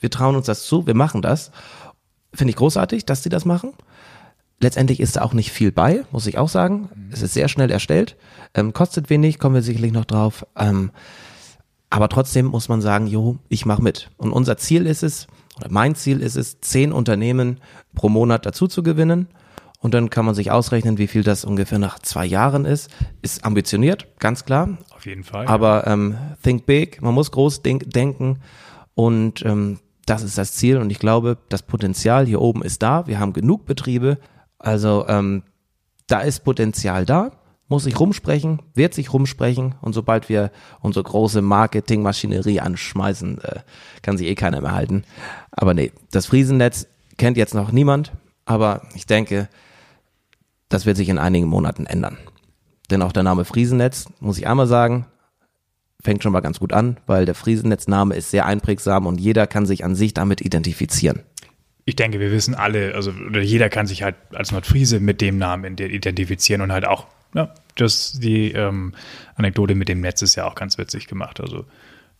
[0.00, 1.50] wir trauen uns das zu, wir machen das.
[2.34, 3.72] Finde ich großartig, dass sie das machen.
[4.60, 6.88] Letztendlich ist da auch nicht viel bei, muss ich auch sagen.
[7.12, 8.16] Es ist sehr schnell erstellt,
[8.54, 10.44] ähm, kostet wenig, kommen wir sicherlich noch drauf.
[10.56, 10.90] Ähm,
[11.90, 14.10] aber trotzdem muss man sagen, jo, ich mache mit.
[14.16, 17.60] Und unser Ziel ist es, oder mein Ziel ist es, zehn Unternehmen
[17.94, 19.28] pro Monat dazu zu gewinnen.
[19.80, 22.90] Und dann kann man sich ausrechnen, wie viel das ungefähr nach zwei Jahren ist.
[23.22, 24.76] Ist ambitioniert, ganz klar.
[24.90, 25.46] Auf jeden Fall.
[25.46, 28.40] Aber ähm, think big, man muss groß denk denken.
[28.94, 30.78] Und ähm, das ist das Ziel.
[30.78, 33.06] Und ich glaube, das Potenzial hier oben ist da.
[33.06, 34.18] Wir haben genug Betriebe.
[34.58, 35.42] Also ähm,
[36.06, 37.32] da ist Potenzial da,
[37.68, 43.60] muss sich rumsprechen, wird sich rumsprechen und sobald wir unsere große Marketingmaschinerie anschmeißen, äh,
[44.02, 45.04] kann sich eh keiner mehr halten.
[45.50, 46.86] Aber nee, das Friesennetz
[47.18, 48.12] kennt jetzt noch niemand,
[48.46, 49.48] aber ich denke,
[50.70, 52.16] das wird sich in einigen Monaten ändern.
[52.90, 55.06] Denn auch der Name Friesennetz, muss ich einmal sagen,
[56.00, 59.66] fängt schon mal ganz gut an, weil der Friesennetzname ist sehr einprägsam und jeder kann
[59.66, 61.22] sich an sich damit identifizieren.
[61.88, 65.38] Ich denke, wir wissen alle, also oder jeder kann sich halt als Nordfriese mit dem
[65.38, 68.94] Namen ide- identifizieren und halt auch, ja, das die ähm,
[69.36, 71.40] Anekdote mit dem Netz ist ja auch ganz witzig gemacht.
[71.40, 71.64] Also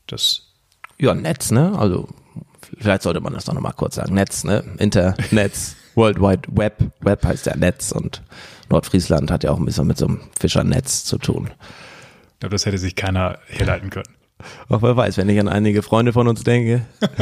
[0.07, 0.54] das
[0.98, 1.78] Ja, Netz, ne?
[1.78, 2.09] Also
[2.81, 4.14] vielleicht sollte man das doch nochmal kurz sagen.
[4.14, 4.64] Netz, ne?
[4.78, 6.90] Internetz, World Wide Web.
[7.00, 8.22] Web heißt ja Netz und
[8.70, 11.50] Nordfriesland hat ja auch ein bisschen mit so einem Fischernetz zu tun.
[12.35, 14.09] ich glaube, das hätte sich keiner herleiten können.
[14.70, 16.87] Auch wer weiß, wenn ich an einige Freunde von uns denke.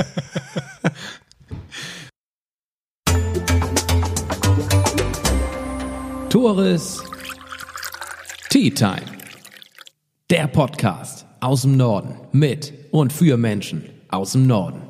[6.30, 7.04] Tores
[8.50, 9.06] Tea Time.
[10.28, 14.82] Der Podcast aus dem Norden mit und für Menschen aus dem Norden.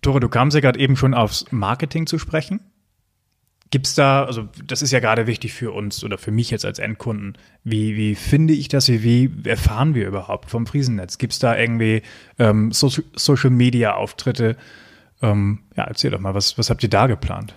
[0.00, 2.60] Tore, du kamst ja gerade eben schon aufs Marketing zu sprechen.
[3.70, 6.78] Gibt's da, also das ist ja gerade wichtig für uns oder für mich jetzt als
[6.78, 7.36] Endkunden.
[7.62, 8.88] Wie, wie finde ich das?
[8.88, 11.18] Wie, wie erfahren wir überhaupt vom Friesennetz?
[11.18, 12.02] Gibt's da irgendwie
[12.38, 14.56] ähm, so Social Media Auftritte?
[15.20, 17.54] Ähm, ja, erzähl doch mal, was, was habt ihr da geplant?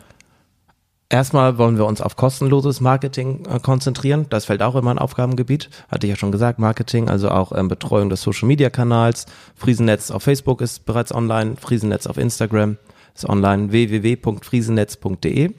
[1.12, 4.28] Erstmal wollen wir uns auf kostenloses Marketing äh, konzentrieren.
[4.30, 5.69] Das fällt auch in mein Aufgabengebiet.
[5.89, 9.26] Hatte ich ja schon gesagt, Marketing, also auch ähm, Betreuung des Social Media Kanals.
[9.58, 12.78] Friesennetz auf Facebook ist bereits online, Friesennetz auf Instagram
[13.13, 15.52] ist online, www.friesennetz.de.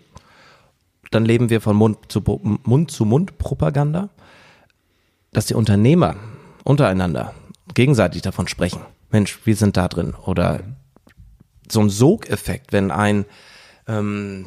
[1.11, 4.09] dann leben wir von Mund zu Mund, zu Mund Propaganda,
[5.35, 6.17] dass die Unternehmer
[6.65, 7.35] untereinander
[7.75, 8.81] gegenseitig davon sprechen.
[9.11, 10.15] Mensch, wir sind da drin.
[10.25, 10.61] Oder
[11.71, 13.27] so ein Sogeffekt, wenn ein,
[13.87, 14.47] ähm,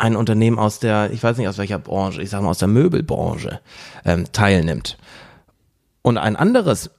[0.00, 2.68] ein Unternehmen aus der, ich weiß nicht aus welcher Branche, ich sage mal aus der
[2.68, 3.60] Möbelbranche
[4.04, 4.96] ähm, teilnimmt
[6.02, 6.90] und ein anderes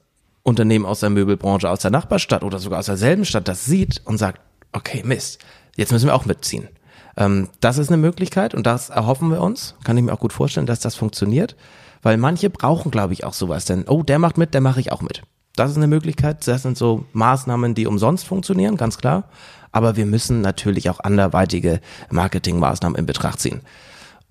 [0.44, 4.18] Unternehmen aus der Möbelbranche, aus der Nachbarstadt oder sogar aus derselben Stadt das sieht und
[4.18, 4.40] sagt,
[4.72, 5.40] okay, Mist,
[5.76, 6.68] jetzt müssen wir auch mitziehen.
[7.16, 9.74] Ähm, das ist eine Möglichkeit und das erhoffen wir uns.
[9.84, 11.56] Kann ich mir auch gut vorstellen, dass das funktioniert,
[12.02, 13.64] weil manche brauchen, glaube ich, auch sowas.
[13.64, 15.22] Denn, oh, der macht mit, der mache ich auch mit.
[15.56, 16.46] Das ist eine Möglichkeit.
[16.46, 19.24] Das sind so Maßnahmen, die umsonst funktionieren, ganz klar.
[19.70, 23.60] Aber wir müssen natürlich auch anderweitige Marketingmaßnahmen in Betracht ziehen.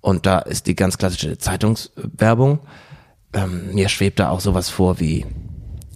[0.00, 2.60] Und da ist die ganz klassische Zeitungswerbung.
[3.32, 5.24] Ähm, mir schwebt da auch sowas vor wie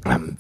[0.05, 0.39] ähm,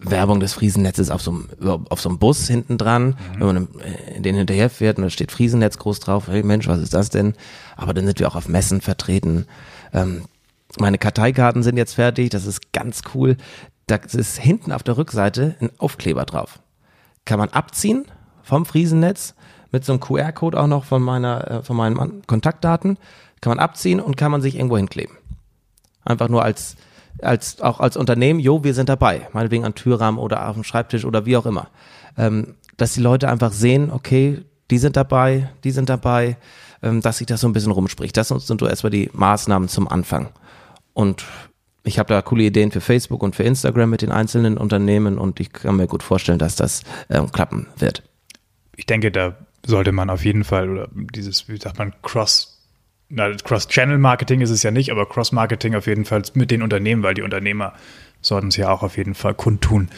[0.00, 3.14] Werbung des Friesennetzes auf so einem, auf so einem Bus hinten dran, mhm.
[3.38, 3.68] wenn man
[4.14, 6.28] in den hinterher fährt und da steht Friesennetz groß drauf.
[6.28, 7.34] Hey Mensch, was ist das denn?
[7.76, 9.46] Aber dann sind wir auch auf Messen vertreten.
[9.92, 10.22] Ähm,
[10.78, 13.36] meine Karteikarten sind jetzt fertig, das ist ganz cool.
[13.88, 16.60] Da ist hinten auf der Rückseite ein Aufkleber drauf.
[17.24, 18.04] Kann man abziehen
[18.42, 19.34] vom Friesennetz
[19.72, 22.98] mit so einem QR-Code auch noch von meiner, äh, von meinen Kontaktdaten.
[23.40, 25.16] Kann man abziehen und kann man sich irgendwo hinkleben.
[26.04, 26.76] Einfach nur als,
[27.22, 29.28] als, auch als Unternehmen, jo, wir sind dabei.
[29.32, 31.68] Meinetwegen an Türrahmen oder auf dem Schreibtisch oder wie auch immer.
[32.16, 36.36] Ähm, dass die Leute einfach sehen, okay, die sind dabei, die sind dabei,
[36.82, 38.16] ähm, dass sich das so ein bisschen rumspricht.
[38.16, 40.28] Das sind so erstmal die Maßnahmen zum Anfang.
[40.92, 41.24] Und
[41.88, 45.40] ich habe da coole Ideen für Facebook und für Instagram mit den einzelnen Unternehmen und
[45.40, 48.02] ich kann mir gut vorstellen, dass das ähm, klappen wird.
[48.76, 52.54] Ich denke, da sollte man auf jeden Fall oder dieses, wie sagt man, Cross
[53.10, 57.22] Cross-Channel-Marketing ist es ja nicht, aber Cross-Marketing auf jeden Fall mit den Unternehmen, weil die
[57.22, 57.72] Unternehmer
[58.20, 59.88] sollten es ja auch auf jeden Fall kundtun,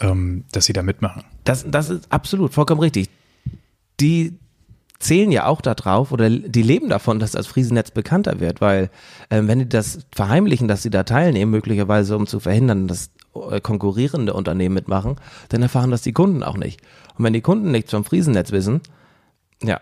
[0.00, 1.24] ähm, dass sie da mitmachen.
[1.44, 3.08] Das, das ist absolut vollkommen richtig.
[3.98, 4.34] Die
[5.00, 8.90] zählen ja auch darauf oder die leben davon, dass das Friesennetz bekannter wird, weil
[9.30, 13.60] äh, wenn die das verheimlichen, dass sie da teilnehmen, möglicherweise um zu verhindern, dass äh,
[13.60, 15.16] konkurrierende Unternehmen mitmachen,
[15.48, 16.82] dann erfahren das die Kunden auch nicht.
[17.16, 18.82] Und wenn die Kunden nichts vom Friesennetz wissen,
[19.62, 19.80] ja,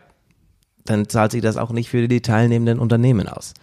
[0.84, 3.54] dann zahlt sich das auch nicht für die teilnehmenden Unternehmen aus.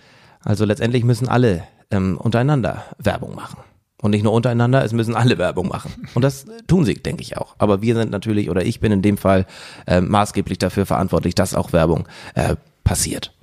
[0.42, 3.58] Also letztendlich müssen alle ähm, untereinander Werbung machen.
[4.02, 6.08] Und nicht nur untereinander, es müssen alle Werbung machen.
[6.14, 7.56] Und das tun sie, denke ich auch.
[7.58, 9.46] Aber wir sind natürlich, oder ich bin in dem Fall
[9.88, 13.34] äh, maßgeblich dafür verantwortlich, dass auch Werbung äh, passiert.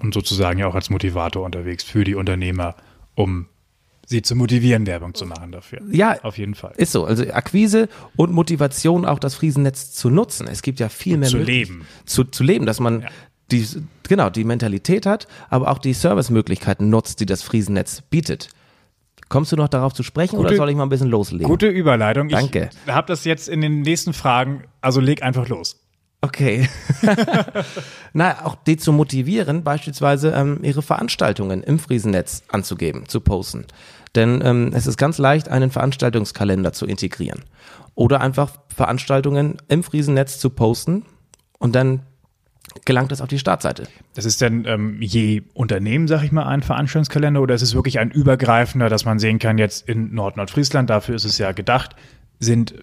[0.00, 2.74] Und sozusagen ja auch als Motivator unterwegs für die Unternehmer,
[3.14, 3.46] um
[4.06, 5.80] sie zu motivieren, Werbung zu machen dafür.
[5.90, 6.72] Ja, auf jeden Fall.
[6.76, 7.04] Ist so.
[7.04, 10.48] Also Akquise und Motivation, auch das Friesennetz zu nutzen.
[10.48, 11.28] Es gibt ja viel und mehr.
[11.28, 11.86] Zu leben.
[12.06, 13.08] Zu, zu leben, dass man ja.
[13.50, 13.66] die,
[14.08, 18.48] genau, die Mentalität hat, aber auch die Servicemöglichkeiten nutzt, die das Friesennetz bietet.
[19.28, 21.46] Kommst du noch darauf zu sprechen gute, oder soll ich mal ein bisschen loslegen?
[21.46, 22.28] Gute Überleitung.
[22.28, 22.70] Danke.
[22.86, 25.80] Ich habe das jetzt in den nächsten Fragen, also leg einfach los.
[26.20, 26.68] Okay.
[28.12, 33.66] Na, auch die zu motivieren, beispielsweise ähm, ihre Veranstaltungen im Friesennetz anzugeben, zu posten.
[34.16, 37.44] Denn ähm, es ist ganz leicht, einen Veranstaltungskalender zu integrieren.
[37.94, 41.04] Oder einfach Veranstaltungen im Friesennetz zu posten
[41.58, 42.02] und dann
[42.84, 43.84] gelangt es auf die Startseite.
[44.14, 47.98] Das ist dann ähm, je Unternehmen, sag ich mal, ein Veranstaltungskalender oder ist es wirklich
[47.98, 51.96] ein übergreifender, dass man sehen kann, jetzt in Nord-Nordfriesland, dafür ist es ja gedacht,
[52.40, 52.74] sind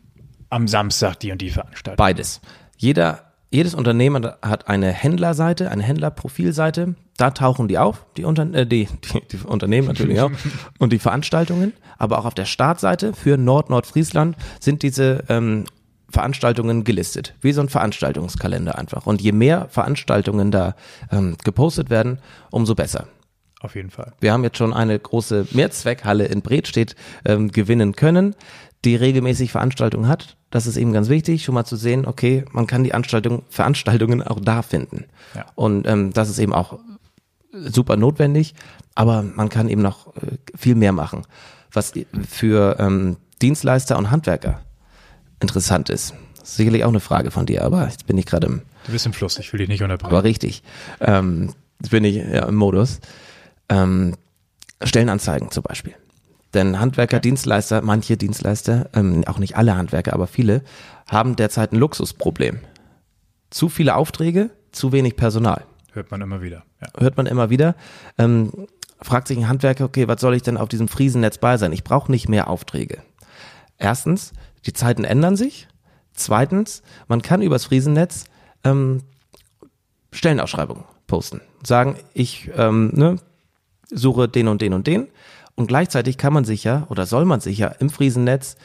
[0.49, 1.97] am Samstag die und die Veranstaltungen?
[1.97, 2.41] Beides.
[2.77, 6.95] Jeder, jedes Unternehmen hat eine Händlerseite, eine Händlerprofilseite.
[7.17, 10.31] Da tauchen die auf, die, Unter äh, die, die, die Unternehmen natürlich auch
[10.79, 11.73] und die Veranstaltungen.
[11.97, 15.63] Aber auch auf der Startseite für Nord-Nordfriesland sind diese ähm,
[16.15, 19.05] Veranstaltungen gelistet, wie so ein Veranstaltungskalender einfach.
[19.05, 20.73] Und je mehr Veranstaltungen da
[21.11, 22.19] ähm, gepostet werden,
[22.51, 23.07] umso besser.
[23.59, 24.13] Auf jeden Fall.
[24.21, 28.33] Wir haben jetzt schon eine große Mehrzweckhalle in Bredstedt ähm, gewinnen können,
[28.85, 30.37] die regelmäßig Veranstaltungen hat.
[30.51, 34.23] Das ist eben ganz wichtig, schon mal zu sehen, okay, man kann die Anstaltung, Veranstaltungen
[34.23, 35.07] auch da finden.
[35.35, 35.45] Ja.
[35.55, 36.79] Und ähm, das ist eben auch
[37.51, 38.55] super notwendig,
[38.93, 41.23] aber man kann eben noch äh, viel mehr machen.
[41.73, 41.91] Was
[42.29, 44.61] für ähm, Dienstleister und Handwerker
[45.39, 46.13] interessant ist.
[46.39, 48.61] Das ist sicherlich auch eine Frage von dir, aber jetzt bin ich gerade im.
[48.85, 50.11] Du bist im Fluss, ich will dich nicht unterbrechen.
[50.11, 50.63] Aber richtig.
[50.99, 52.99] Ähm, jetzt bin ich ja im Modus.
[53.69, 54.15] Ähm,
[54.83, 55.95] Stellenanzeigen zum Beispiel.
[56.53, 60.61] Denn Handwerker, Dienstleister, manche Dienstleister, ähm, auch nicht alle Handwerker, aber viele,
[61.07, 62.59] haben derzeit ein Luxusproblem.
[63.49, 65.65] Zu viele Aufträge, zu wenig Personal.
[65.91, 66.63] Hört man immer wieder.
[66.81, 66.87] Ja.
[66.97, 67.75] Hört man immer wieder.
[68.17, 68.67] Ähm,
[69.01, 71.73] fragt sich ein Handwerker, okay, was soll ich denn auf diesem Friesennetz bei sein?
[71.73, 72.99] Ich brauche nicht mehr Aufträge.
[73.77, 74.31] Erstens,
[74.65, 75.67] die Zeiten ändern sich.
[76.13, 78.25] Zweitens, man kann übers Friesennetz
[78.63, 79.03] ähm,
[80.11, 81.41] Stellenausschreibungen posten.
[81.63, 83.17] Sagen, ich ähm, ne,
[83.89, 85.07] suche den und den und den.
[85.55, 88.55] Und gleichzeitig kann man sich ja oder soll man sich ja im Friesennetz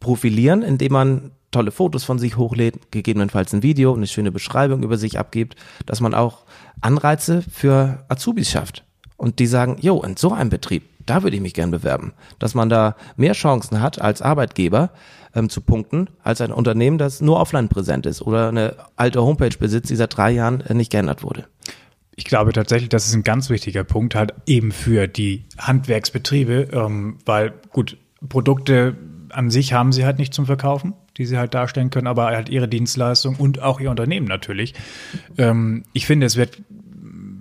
[0.00, 4.98] profilieren, indem man tolle Fotos von sich hochlädt, gegebenenfalls ein Video, eine schöne Beschreibung über
[4.98, 6.44] sich abgibt, dass man auch
[6.80, 8.84] Anreize für Azubis schafft.
[9.16, 12.12] Und die sagen, jo, in so einem Betrieb, da würde ich mich gern bewerben.
[12.38, 14.90] Dass man da mehr Chancen hat als Arbeitgeber
[15.34, 19.56] ähm, zu punkten, als ein Unternehmen, das nur offline präsent ist oder eine alte Homepage
[19.58, 21.46] besitzt, die seit drei Jahren äh, nicht geändert wurde.
[22.16, 27.18] Ich glaube tatsächlich, das ist ein ganz wichtiger Punkt halt eben für die Handwerksbetriebe, ähm,
[27.26, 28.96] weil gut, Produkte
[29.30, 32.48] an sich haben sie halt nicht zum Verkaufen, die sie halt darstellen können, aber halt
[32.48, 34.72] ihre Dienstleistung und auch ihr Unternehmen natürlich.
[35.36, 36.58] Ähm, ich finde, es wird,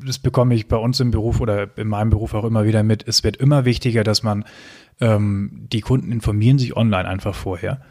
[0.05, 3.07] das bekomme ich bei uns im Beruf oder in meinem Beruf auch immer wieder mit,
[3.07, 4.45] es wird immer wichtiger, dass man
[5.01, 7.81] ähm, die Kunden informieren sich online einfach vorher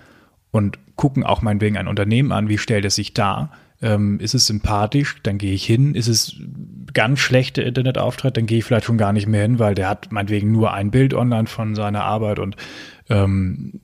[0.51, 3.51] und gucken auch meinetwegen ein Unternehmen an, wie stellt es sich dar
[3.85, 5.95] ähm, ist es sympathisch, dann gehe ich hin.
[5.95, 6.37] Ist es
[6.95, 10.11] ganz schlechter Internetauftritt, dann gehe ich vielleicht schon gar nicht mehr hin, weil der hat
[10.11, 12.57] meinetwegen nur ein Bild online von seiner Arbeit und
[13.11, 13.81] ähm,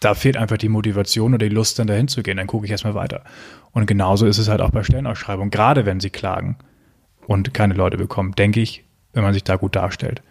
[0.00, 2.36] da fehlt einfach die Motivation oder die Lust, dann dahin zu gehen.
[2.36, 3.24] Dann gucke ich erstmal weiter.
[3.72, 6.56] Und genauso ist es halt auch bei Stellenausschreibungen, gerade wenn sie klagen
[7.28, 10.22] und keine Leute bekommen, denke ich, wenn man sich da gut darstellt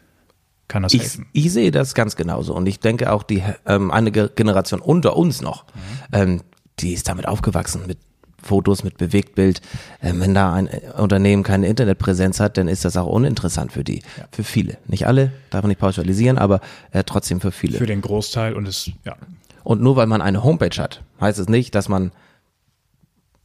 [0.67, 1.27] kann das ich, helfen.
[1.31, 5.41] Ich sehe das ganz genauso und ich denke auch die ähm, eine Generation unter uns
[5.41, 5.69] noch, mhm.
[6.11, 6.41] ähm,
[6.79, 7.99] die ist damit aufgewachsen mit
[8.43, 9.61] Fotos mit Bewegtbild.
[10.01, 14.01] Ähm, wenn da ein Unternehmen keine Internetpräsenz hat, dann ist das auch uninteressant für die,
[14.17, 14.25] ja.
[14.31, 14.77] für viele.
[14.87, 17.77] Nicht alle, darf man nicht pauschalisieren, aber äh, trotzdem für viele.
[17.77, 19.15] Für den Großteil und es, ja.
[19.63, 22.11] Und nur weil man eine Homepage hat, heißt es nicht, dass man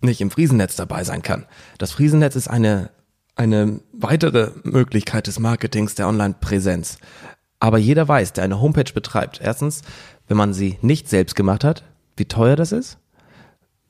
[0.00, 1.46] nicht im Friesennetz dabei sein kann.
[1.78, 2.90] Das Friesennetz ist eine,
[3.34, 6.98] eine weitere Möglichkeit des Marketings der Online-Präsenz.
[7.60, 9.82] Aber jeder weiß, der eine Homepage betreibt, erstens,
[10.28, 11.84] wenn man sie nicht selbst gemacht hat,
[12.16, 12.98] wie teuer das ist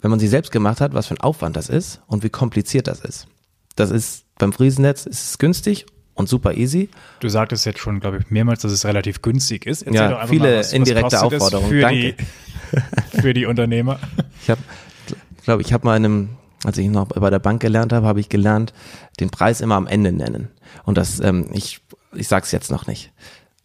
[0.02, 2.88] wenn man sie selbst gemacht hat, was für ein Aufwand das ist und wie kompliziert
[2.88, 3.28] das ist.
[3.76, 6.90] Das ist beim Friesennetz ist es günstig und super easy.
[7.20, 9.82] Du sagtest jetzt schon, glaube ich, mehrmals, dass es relativ günstig ist.
[9.82, 11.70] Erzähl ja, viele mal, was, indirekte was Aufforderungen.
[11.70, 12.14] Für Danke.
[12.14, 14.00] Die, für die Unternehmer.
[14.42, 14.60] Ich habe,
[15.44, 16.28] glaube ich, habe mal in einem,
[16.64, 18.72] als ich noch bei der Bank gelernt habe, habe ich gelernt,
[19.20, 20.48] den Preis immer am Ende nennen.
[20.84, 21.80] Und das, ähm, ich,
[22.14, 23.12] ich sag's jetzt noch nicht.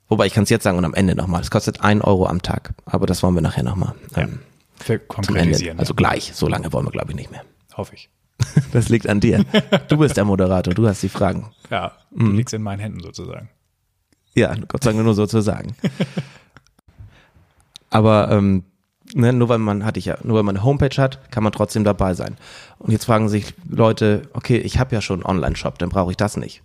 [0.10, 1.42] Wobei ich kann es jetzt sagen und am Ende nochmal.
[1.42, 2.74] Es kostet ein Euro am Tag.
[2.86, 3.94] Aber das wollen wir nachher nochmal.
[4.16, 4.24] Ja.
[4.24, 4.40] Ähm,
[5.08, 5.80] konkretisieren.
[5.80, 7.44] Also gleich, so lange wollen wir, glaube ich, nicht mehr.
[7.76, 8.10] Hoffe ich.
[8.72, 9.44] Das liegt an dir.
[9.88, 11.52] Du bist der Moderator, du hast die Fragen.
[11.70, 12.36] Ja, du mhm.
[12.36, 13.50] liegst in meinen Händen sozusagen.
[14.36, 15.76] Ja, Gott sei Dank nur sozusagen.
[17.90, 18.64] Aber ähm,
[19.14, 21.54] ne, nur weil man hatte ich ja, nur weil man eine Homepage hat, kann man
[21.54, 22.38] trotzdem dabei sein.
[22.80, 26.18] Und jetzt fragen sich Leute, okay, ich habe ja schon einen Online-Shop, dann brauche ich
[26.18, 26.64] das nicht.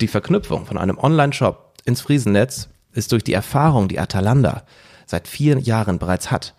[0.00, 4.62] Die Verknüpfung von einem Online-Shop ins Friesennetz ist durch die Erfahrung, die Atalanta
[5.06, 6.54] seit vier Jahren bereits hat,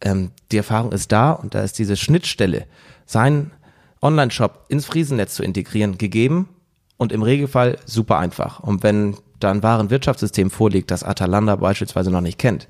[0.00, 2.66] ähm, die Erfahrung ist da und da ist diese Schnittstelle,
[3.06, 3.52] seinen
[4.02, 6.48] Online-Shop ins Friesennetz zu integrieren, gegeben
[6.96, 8.60] und im Regelfall super einfach.
[8.60, 12.68] Und wenn da ein wahren Wirtschaftssystem vorliegt, das Atalanta beispielsweise noch nicht kennt,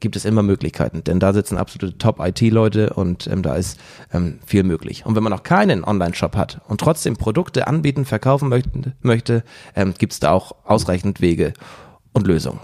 [0.00, 3.78] gibt es immer Möglichkeiten, denn da sitzen absolute Top-IT-Leute und ähm, da ist
[4.12, 5.04] ähm, viel möglich.
[5.06, 9.94] Und wenn man noch keinen Online-Shop hat und trotzdem Produkte anbieten, verkaufen möchte, möchte ähm,
[9.96, 11.52] gibt es da auch ausreichend Wege
[12.12, 12.60] und Lösungen.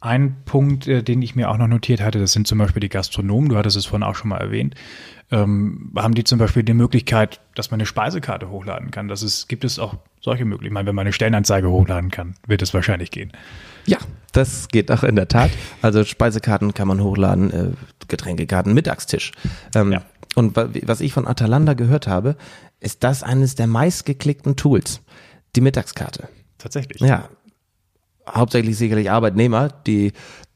[0.00, 2.88] Ein Punkt, äh, den ich mir auch noch notiert hatte, das sind zum Beispiel die
[2.88, 4.74] Gastronomen, du hattest es vorhin auch schon mal erwähnt.
[5.30, 9.08] Ähm, haben die zum Beispiel die Möglichkeit, dass man eine Speisekarte hochladen kann?
[9.08, 10.66] Das ist, gibt es auch solche Möglichkeiten.
[10.66, 13.32] Ich meine, wenn man eine Stellenanzeige hochladen kann, wird es wahrscheinlich gehen.
[13.88, 13.98] Ja,
[14.32, 15.50] das geht auch in der Tat.
[15.82, 17.70] Also Speisekarten kann man hochladen, äh,
[18.08, 19.32] Getränkekarten, Mittagstisch.
[19.74, 20.02] Ähm, ja.
[20.34, 22.36] Und was ich von Atalanta gehört habe,
[22.80, 25.00] ist das eines der meistgeklickten Tools,
[25.56, 26.28] die Mittagskarte.
[26.58, 27.00] Tatsächlich.
[27.00, 27.28] Ja,
[28.28, 30.12] hauptsächlich sicherlich Arbeitnehmer, die,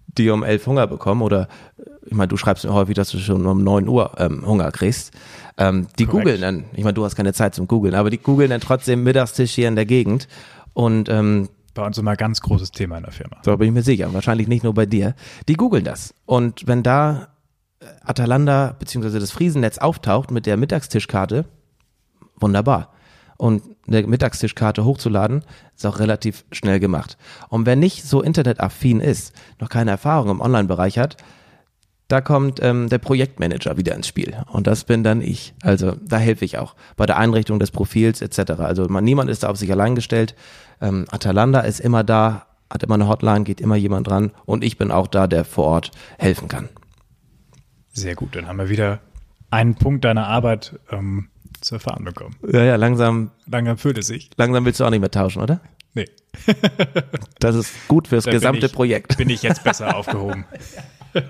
[0.07, 1.49] die um elf Hunger bekommen oder
[2.05, 5.13] ich meine, du schreibst mir häufig, dass du schon um neun Uhr ähm, Hunger kriegst.
[5.57, 8.51] Ähm, die googeln dann, ich meine, du hast keine Zeit zum googeln, aber die googeln
[8.51, 10.29] dann trotzdem Mittagstisch hier in der Gegend
[10.75, 13.37] und ähm, bei uns immer ganz großes Thema in der Firma.
[13.43, 15.15] Da bin ich mir sicher, wahrscheinlich nicht nur bei dir.
[15.49, 16.15] Die googeln das.
[16.27, 17.29] Und wenn da
[17.81, 19.19] äh, Atalanta bzw.
[19.19, 21.47] das Friesennetz auftaucht mit der Mittagstischkarte,
[22.37, 22.93] wunderbar
[23.37, 27.17] und eine Mittagstischkarte hochzuladen, ist auch relativ schnell gemacht.
[27.49, 31.17] Und wer nicht so internetaffin ist, noch keine Erfahrung im Online-Bereich hat,
[32.13, 34.37] da kommt ähm, der Projektmanager wieder ins Spiel.
[34.53, 35.55] Und das bin dann ich.
[35.63, 38.53] Also da helfe ich auch bei der Einrichtung des Profils etc.
[38.59, 40.35] Also man, niemand ist da auf sich allein gestellt.
[40.83, 44.33] Ähm, Atalanta ist immer da, hat immer eine Hotline, geht immer jemand dran.
[44.45, 46.69] Und ich bin auch da, der vor Ort helfen kann.
[47.95, 49.01] Sehr gut, dann haben wir wieder
[49.51, 51.31] einen Punkt deiner Arbeit ähm,
[51.63, 52.37] zu erfahren bekommen.
[52.47, 53.31] Ja, ja, langsam.
[53.47, 54.29] Langsam fühlt es sich.
[54.37, 55.61] Langsam willst du auch nicht mehr tauschen, oder?
[55.95, 56.09] Nee.
[57.39, 59.17] das ist gut fürs da gesamte ich, Projekt.
[59.17, 60.45] Bin ich jetzt besser aufgehoben.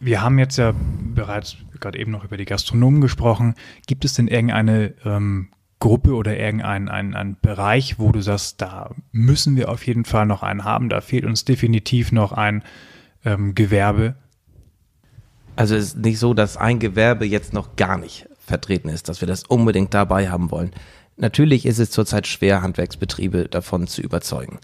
[0.00, 0.74] Wir haben jetzt ja
[1.14, 3.54] bereits gerade eben noch über die Gastronomen gesprochen.
[3.86, 9.56] Gibt es denn irgendeine ähm, Gruppe oder irgendeinen einen, Bereich, wo du sagst, da müssen
[9.56, 12.62] wir auf jeden Fall noch einen haben, da fehlt uns definitiv noch ein
[13.24, 14.14] ähm, Gewerbe?
[15.56, 19.20] Also es ist nicht so, dass ein Gewerbe jetzt noch gar nicht vertreten ist, dass
[19.20, 20.72] wir das unbedingt dabei haben wollen.
[21.16, 24.58] Natürlich ist es zurzeit schwer, Handwerksbetriebe davon zu überzeugen.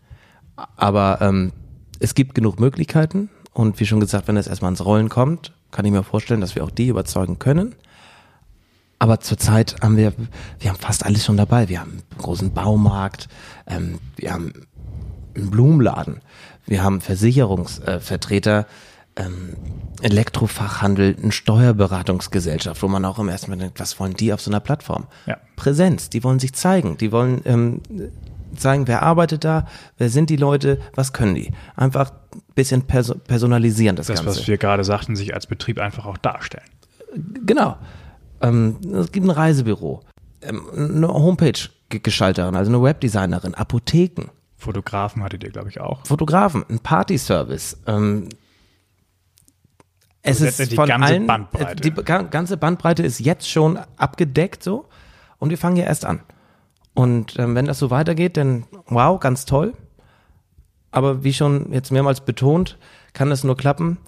[0.77, 1.53] Aber ähm,
[2.01, 5.85] es gibt genug Möglichkeiten und wie schon gesagt, wenn es erstmal ins Rollen kommt, kann
[5.85, 7.75] ich mir vorstellen, dass wir auch die überzeugen können.
[8.99, 10.13] Aber zurzeit haben wir,
[10.59, 11.69] wir haben fast alles schon dabei.
[11.69, 13.29] Wir haben einen großen Baumarkt,
[13.67, 14.53] ähm, wir haben
[15.35, 16.21] einen Blumenladen,
[16.67, 18.65] wir haben Versicherungsvertreter, äh,
[19.17, 19.57] ähm,
[20.03, 24.51] Elektrofachhandel, eine Steuerberatungsgesellschaft, wo man auch im ersten Mal denkt, was wollen die auf so
[24.51, 25.07] einer Plattform?
[25.27, 25.37] Ja.
[25.57, 27.81] Präsenz, die wollen sich zeigen, die wollen ähm,
[28.57, 29.67] zeigen, wer arbeitet da,
[29.99, 31.53] wer sind die Leute, was können die.
[31.77, 34.41] Einfach ein bisschen perso personalisieren das, Das, Ganze.
[34.41, 36.65] was wir gerade sagten, sich als Betrieb einfach auch darstellen.
[37.47, 37.77] Genau.
[38.41, 40.01] Ähm, es gibt ein Reisebüro,
[40.43, 41.53] ähm, eine Homepage
[41.89, 46.07] ge- Gestalterin, also eine Webdesignerin, Apotheken, Fotografen hattet ihr, glaube ich, auch.
[46.07, 47.79] Fotografen, ein Partyservice.
[47.87, 48.29] Ähm,
[50.23, 51.77] es Also ist von die ganze allen, Bandbreite.
[51.83, 54.87] Die ga- ganze Bandbreite ist jetzt schon abgedeckt so
[55.39, 56.21] und wir fangen ja erst an.
[56.95, 59.75] Und ähm, wenn das so weitergeht, dann wow, ganz toll.
[60.91, 62.79] Aber wie schon jetzt mehrmals betont,
[63.13, 63.99] kann es nur klappen,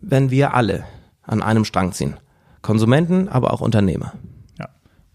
[0.00, 0.84] wenn wir alle
[1.22, 2.16] an einem Strang ziehen.
[2.62, 4.12] Konsumenten, aber auch Unternehmer.
[4.58, 4.68] Ja,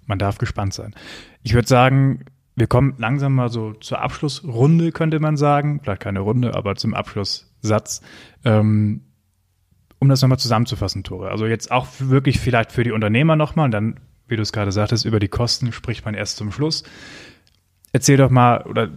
[0.07, 0.95] man darf gespannt sein.
[1.43, 5.79] Ich würde sagen, wir kommen langsam mal so zur Abschlussrunde, könnte man sagen.
[5.81, 8.01] Vielleicht keine Runde, aber zum Abschlusssatz.
[8.43, 9.01] Ähm,
[9.99, 11.29] um das nochmal zusammenzufassen, Tore.
[11.29, 13.99] Also jetzt auch wirklich vielleicht für die Unternehmer nochmal und dann,
[14.31, 16.83] wie du es gerade sagtest, über die Kosten spricht man erst zum Schluss.
[17.93, 18.89] Erzähl doch mal oder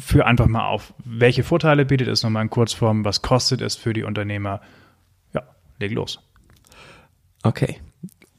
[0.00, 3.92] führ einfach mal auf, welche Vorteile bietet es nochmal in Kurzform, was kostet es für
[3.92, 4.60] die Unternehmer?
[5.32, 5.42] Ja,
[5.78, 6.18] leg los.
[7.42, 7.80] Okay,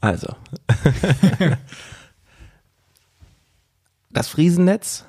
[0.00, 0.36] also.
[4.10, 5.06] das Friesennetz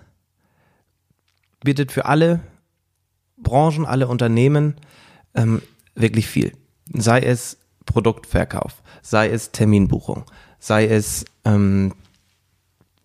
[1.63, 2.39] bietet für alle
[3.37, 4.75] Branchen, alle Unternehmen
[5.35, 5.61] ähm,
[5.95, 6.53] wirklich viel.
[6.93, 10.25] Sei es Produktverkauf, sei es Terminbuchung,
[10.63, 11.93] sei es, ähm,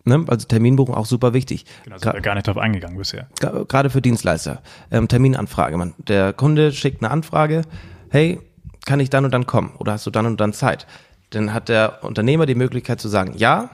[0.05, 1.65] ne, also Terminbuchung auch super wichtig.
[1.85, 3.27] Genau, sind wir gar nicht drauf eingegangen bisher.
[3.41, 4.63] Gerade für Dienstleister.
[4.93, 5.77] Ähm, Terminanfrage.
[5.77, 7.63] Man, der Kunde schickt eine Anfrage,
[8.11, 8.39] hey,
[8.87, 9.73] kann ich dann und dann kommen?
[9.79, 10.87] Oder hast du dann und dann Zeit?
[11.31, 13.71] Dann hat der Unternehmer die Möglichkeit zu sagen, ja,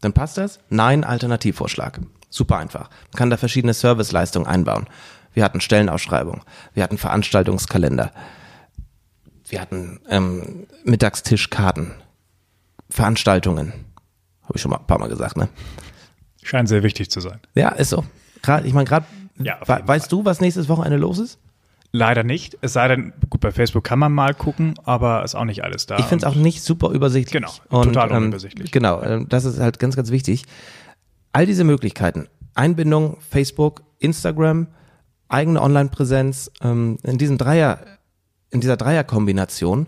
[0.00, 0.58] dann passt das.
[0.70, 2.00] Nein, Alternativvorschlag.
[2.30, 2.88] Super einfach.
[3.12, 4.86] Man kann da verschiedene Serviceleistungen einbauen.
[5.34, 6.42] Wir hatten Stellenausschreibung,
[6.74, 8.12] wir hatten Veranstaltungskalender,
[9.48, 11.92] wir hatten ähm, Mittagstischkarten,
[12.92, 13.72] Veranstaltungen.
[14.42, 15.48] Habe ich schon mal ein paar Mal gesagt, ne?
[16.42, 17.40] Scheint sehr wichtig zu sein.
[17.54, 18.04] Ja, ist so.
[18.42, 19.06] Gerade, ich meine, gerade,
[19.38, 21.38] Ja, weißt du, was nächstes Wochenende los ist?
[21.92, 22.56] Leider nicht.
[22.60, 25.86] Es sei denn, gut, bei Facebook kann man mal gucken, aber ist auch nicht alles
[25.86, 25.98] da.
[25.98, 27.42] Ich finde es auch Und nicht super übersichtlich.
[27.42, 28.70] Genau, total ähm, unübersichtlich.
[28.72, 30.44] Genau, ähm, das ist halt ganz, ganz wichtig.
[31.32, 34.68] All diese Möglichkeiten, Einbindung, Facebook, Instagram,
[35.28, 37.78] eigene Online-Präsenz, ähm, in diesem Dreier,
[38.50, 39.86] in dieser Dreierkombination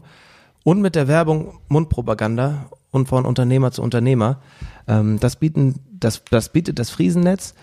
[0.62, 4.40] und mit der Werbung Mundpropaganda und von Unternehmer zu Unternehmer,
[4.86, 7.54] ähm, das bieten, das, das bietet das Friesennetz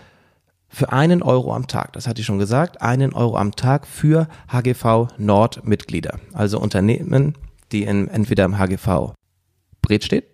[0.68, 1.94] für einen Euro am Tag.
[1.94, 2.82] Das hatte ich schon gesagt.
[2.82, 6.18] Einen Euro am Tag für HGV Nord Mitglieder.
[6.32, 7.34] Also Unternehmen,
[7.72, 9.14] die in, entweder im HGV
[9.80, 10.24] Bredstedt,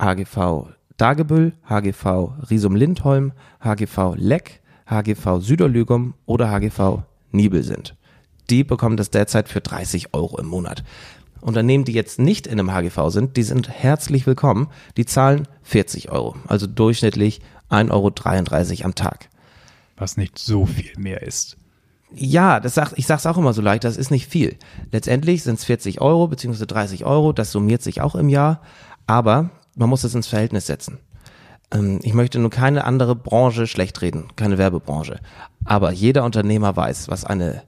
[0.00, 3.32] HGV Dagebüll, HGV Riesum Lindholm,
[3.62, 7.94] HGV Leck, HGV Süderlügum oder HGV Nibel sind.
[8.48, 10.82] Die bekommen das derzeit für 30 Euro im Monat.
[11.46, 14.66] Unternehmen, die jetzt nicht in einem HGV sind, die sind herzlich willkommen.
[14.96, 17.40] Die zahlen 40 Euro, also durchschnittlich
[17.70, 19.28] 1,33 Euro am Tag.
[19.96, 21.56] was nicht so viel mehr ist.
[22.12, 24.56] Ja, das sagt, ich sag's auch immer so leicht, das ist nicht viel.
[24.90, 28.60] Letztendlich sind es 40 Euro beziehungsweise 30 Euro, das summiert sich auch im Jahr,
[29.06, 30.98] aber man muss es ins Verhältnis setzen.
[31.70, 35.20] Ähm, ich möchte nur keine andere Branche schlecht reden, keine Werbebranche.
[35.64, 37.62] Aber jeder Unternehmer weiß, was eine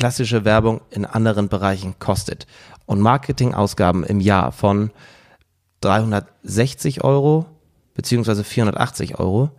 [0.00, 2.46] klassische Werbung in anderen Bereichen kostet.
[2.86, 4.90] Und Marketingausgaben im Jahr von
[5.82, 7.46] 360 Euro
[8.00, 9.50] beziehungsweise 480 Euro,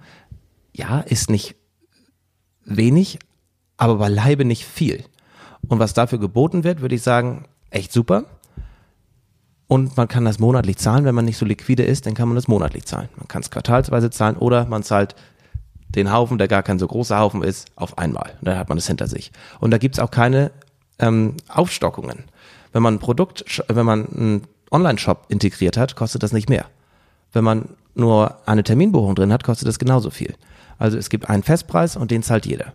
[0.73, 1.55] ja, ist nicht
[2.65, 3.19] wenig,
[3.77, 5.03] aber beileibe nicht viel.
[5.67, 8.25] Und was dafür geboten wird, würde ich sagen, echt super.
[9.67, 11.05] Und man kann das monatlich zahlen.
[11.05, 13.09] Wenn man nicht so liquide ist, dann kann man das monatlich zahlen.
[13.15, 15.15] Man kann es quartalsweise zahlen oder man zahlt
[15.95, 18.31] den Haufen, der gar kein so großer Haufen ist, auf einmal.
[18.39, 19.31] Und dann hat man es hinter sich.
[19.59, 20.51] Und da gibt's auch keine
[20.99, 22.25] ähm, Aufstockungen.
[22.71, 26.65] Wenn man ein Produkt, wenn man einen Online-Shop integriert hat, kostet das nicht mehr.
[27.33, 30.35] Wenn man nur eine Terminbuchung drin hat, kostet das genauso viel.
[30.77, 32.73] Also es gibt einen Festpreis und den zahlt jeder.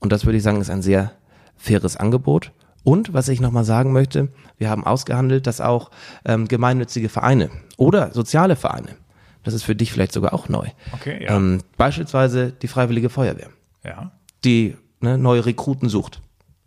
[0.00, 1.12] Und das würde ich sagen, ist ein sehr
[1.56, 2.52] faires Angebot.
[2.84, 5.90] Und was ich nochmal sagen möchte, wir haben ausgehandelt, dass auch
[6.24, 8.96] ähm, gemeinnützige Vereine oder soziale Vereine,
[9.42, 11.36] das ist für dich vielleicht sogar auch neu, Okay, ja.
[11.36, 13.48] ähm, beispielsweise die Freiwillige Feuerwehr,
[13.84, 14.12] ja.
[14.44, 16.20] die ne, neue Rekruten sucht.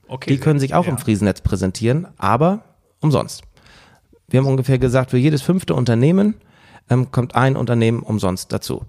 [0.08, 0.92] Okay, die können sich auch ja.
[0.92, 2.64] im Friesennetz präsentieren, aber
[3.00, 3.44] umsonst.
[4.28, 6.36] Wir haben ungefähr gesagt, für jedes fünfte Unternehmen
[6.90, 8.86] ähm, kommt ein Unternehmen umsonst dazu.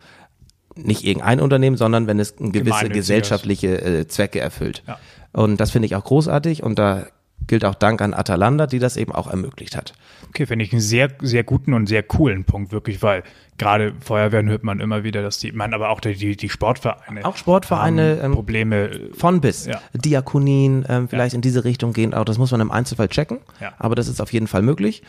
[0.74, 4.83] Nicht irgendein Unternehmen, sondern wenn es gewisse gesellschaftliche äh, Zwecke erfüllt.
[4.87, 4.99] Ja.
[5.33, 7.07] Und das finde ich auch großartig und da
[7.47, 9.93] gilt auch Dank an Atalanta, die das eben auch ermöglicht hat.
[10.28, 13.22] Okay, finde ich einen sehr, sehr guten und sehr coolen Punkt, wirklich, weil
[13.59, 17.24] gerade Feuerwehren hört man immer wieder, dass die, man aber auch die, die, Sportvereine.
[17.24, 18.90] Auch Sportvereine, haben ähm, Probleme.
[19.14, 19.66] Von bis.
[19.66, 19.80] Ja.
[19.93, 23.72] Diakonien, ähm, vielleicht in diese Richtung gehen, auch das muss man im Einzelfall checken, Ja.
[23.78, 25.03] aber das ist auf jeden Fall möglich.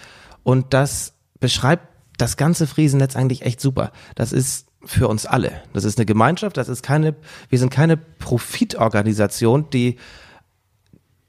[0.43, 3.91] Und das beschreibt das ganze Friesennetz eigentlich echt super.
[4.15, 5.51] Das ist für uns alle.
[5.73, 7.15] Das ist eine Gemeinschaft, das ist keine,
[7.49, 9.97] wir sind keine Profitorganisation, die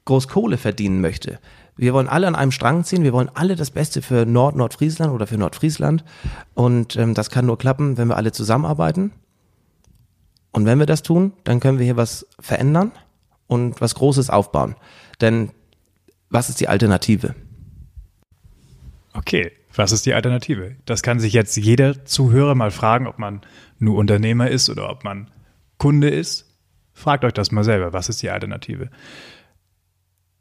[0.05, 1.39] groß Kohle verdienen möchte.
[1.77, 5.11] Wir wollen alle an einem Strang ziehen, wir wollen alle das Beste für Nord Nordfriesland
[5.11, 6.05] oder für Nordfriesland
[6.53, 9.11] und ähm, das kann nur klappen, wenn wir alle zusammenarbeiten.
[10.51, 12.93] Und wenn wir das tun, dann können wir hier was verändern
[13.47, 14.75] und was Großes aufbauen.
[15.19, 15.51] Denn
[16.29, 17.35] was ist die Alternative?
[19.13, 20.75] Okay, was ist die Alternative?
[20.85, 23.41] Das kann sich jetzt jeder Zuhörer mal fragen, ob man
[23.79, 25.29] nur Unternehmer ist oder ob man
[25.77, 26.45] Kunde ist.
[26.93, 27.91] Fragt euch das mal selber.
[27.91, 28.89] Was ist die Alternative?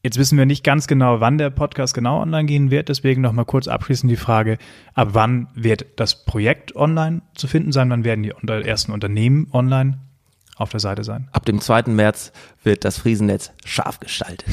[0.04, 2.90] Jetzt wissen wir nicht ganz genau, wann der Podcast genau online gehen wird.
[2.90, 4.58] Deswegen noch mal kurz abschließend die Frage,
[4.92, 7.88] ab wann wird das Projekt online zu finden sein?
[7.88, 9.98] Wann werden die unter- ersten Unternehmen online
[10.56, 11.28] auf der Seite sein?
[11.32, 11.84] Ab dem 2.
[11.86, 12.32] März
[12.62, 14.46] wird das Friesennetz scharf gestaltet.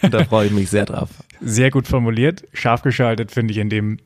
[0.00, 1.10] Und da freue ich mich sehr drauf.
[1.40, 2.44] Sehr gut formuliert.
[2.52, 3.98] Scharf geschaltet finde ich in dem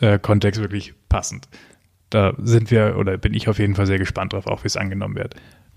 [0.00, 1.48] äh, Kontext wirklich passend.
[2.10, 4.76] Da sind wir oder bin ich auf jeden Fall sehr gespannt drauf, auch wie es
[4.76, 5.34] angenommen wird.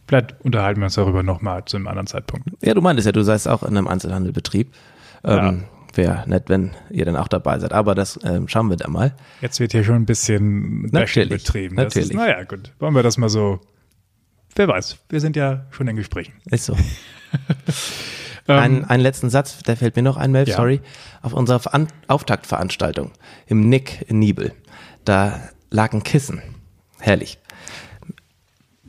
[0.10, 2.50] Vielleicht unterhalten wir uns darüber nochmal zu einem anderen Zeitpunkt.
[2.64, 4.74] Ja, du meintest ja, du seist auch in einem Einzelhandelbetrieb.
[5.24, 7.74] Ähm, Wäre nett, wenn ihr dann auch dabei seid.
[7.74, 9.14] Aber das ähm, schauen wir dann mal.
[9.40, 11.76] Jetzt wird hier schon ein bisschen Bashing Natürlich, betrieben.
[11.76, 12.10] Das natürlich.
[12.10, 12.74] Ist, naja, gut.
[12.80, 13.60] Wollen wir das mal so.
[14.56, 16.34] Wer weiß, wir sind ja schon in Gesprächen.
[16.50, 16.76] Ist so.
[18.48, 20.56] Ähm, Ein, einen letzten Satz, der fällt mir noch ein, Melf, Ja.
[20.56, 20.82] sorry.
[21.22, 23.12] Auf unserer Veran Auftaktveranstaltung
[23.46, 24.54] im Nick in Niebel,
[25.06, 25.40] da
[25.70, 26.42] lag ein Kissen.
[27.00, 27.38] Herrlich.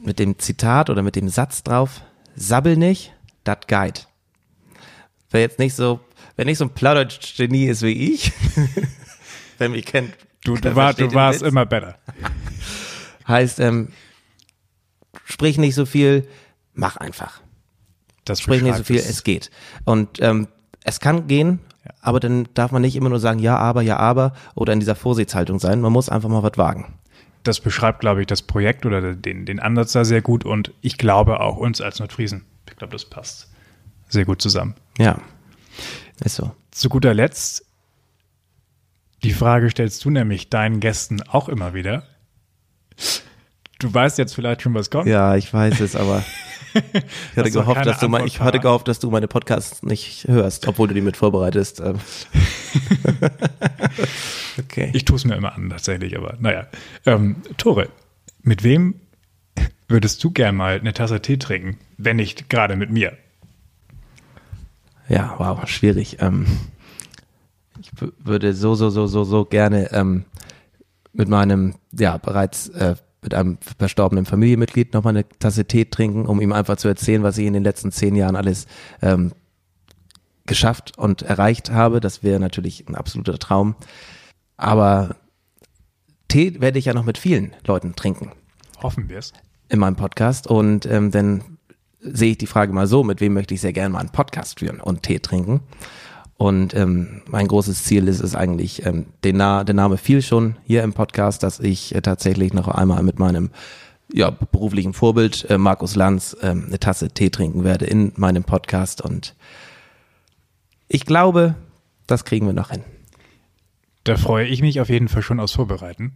[0.03, 2.03] Mit dem Zitat oder mit dem Satz drauf,
[2.34, 3.12] sabbel nicht,
[3.44, 4.01] dat Guide.
[5.30, 6.01] Wer jetzt nicht so,
[6.36, 8.32] wer nicht so ein Plaudergenie ist wie ich,
[9.59, 11.98] wer mich kennt, du, du, war, du warst immer better.
[13.28, 13.88] heißt, ähm,
[15.24, 16.26] sprich nicht so viel,
[16.74, 17.40] mach einfach.
[18.24, 19.24] Das Sprich nicht so viel, es.
[19.24, 19.51] geht.
[19.84, 20.48] Und ähm,
[20.84, 21.61] es kann gehen,
[22.01, 24.94] aber dann darf man nicht immer nur sagen, ja, aber, ja, aber oder in dieser
[24.94, 25.80] Vorsichtshaltung sein.
[25.80, 26.98] Man muss einfach mal was wagen.
[27.43, 30.99] Das beschreibt, glaube ich, das Projekt oder den, den Ansatz da sehr gut und ich
[30.99, 32.45] glaube auch uns als Nordfriesen.
[32.68, 33.51] Ich glaube, das passt
[34.09, 34.74] sehr gut zusammen.
[34.99, 35.20] Ja,
[36.22, 36.55] ist so.
[36.70, 37.64] Zu guter Letzt,
[39.22, 42.05] die Frage stellst du nämlich deinen Gästen auch immer wieder.
[43.78, 45.07] Du weißt jetzt vielleicht schon, was kommt.
[45.07, 46.22] Ja, ich weiß es, aber
[46.75, 50.66] ich hatte gehofft, dass du mal, ich hatte gehofft, dass du meine Podcasts nicht hörst,
[50.68, 51.81] obwohl du die mit vorbereitest.
[51.81, 51.99] Ähm.
[54.59, 54.91] okay.
[54.95, 56.66] Ich tue es mir immer an, tatsächlich, aber naja.
[57.07, 57.89] Ähm, Tore,
[58.43, 58.95] mit wem
[59.89, 63.16] würdest du gern mal eine Tasse Tee trinken, wenn nicht gerade mit mir?
[65.09, 66.18] Ja, wow, schwierig.
[66.21, 66.47] Ähm,
[67.81, 70.25] ich würde so, so, so, so, so gerne ähm,
[71.12, 76.41] mit meinem, ja, bereits äh, mit einem verstorbenen Familienmitglied nochmal eine Tasse Tee trinken, um
[76.41, 78.66] ihm einfach zu erzählen, was ich in den letzten zehn Jahren alles
[79.03, 79.33] ähm,
[80.47, 82.01] geschafft und erreicht habe.
[82.01, 83.77] Das wäre natürlich ein absoluter Traum.
[84.57, 85.16] Aber
[86.29, 88.33] Tee werde ich ja noch mit vielen Leuten trinken
[88.83, 89.33] Hoffen wir es.
[89.68, 91.59] in meinem Podcast und ähm, dann
[92.01, 94.61] sehe ich die Frage mal so, mit wem möchte ich sehr gerne mal einen Podcast
[94.61, 95.61] führen und Tee trinken.
[96.41, 100.57] Und ähm, mein großes Ziel ist es eigentlich, ähm, den Na der Name fiel schon
[100.64, 103.51] hier im Podcast, dass ich äh, tatsächlich noch einmal mit meinem
[104.11, 109.03] ja, beruflichen Vorbild äh, Markus Lanz ähm, eine Tasse Tee trinken werde in meinem Podcast.
[109.03, 109.34] Und
[110.88, 111.57] ich glaube,
[112.07, 112.84] das kriegen wir noch hin.
[114.05, 116.12] Da freue ich mich auf jeden Fall schon aus Vorbereiten.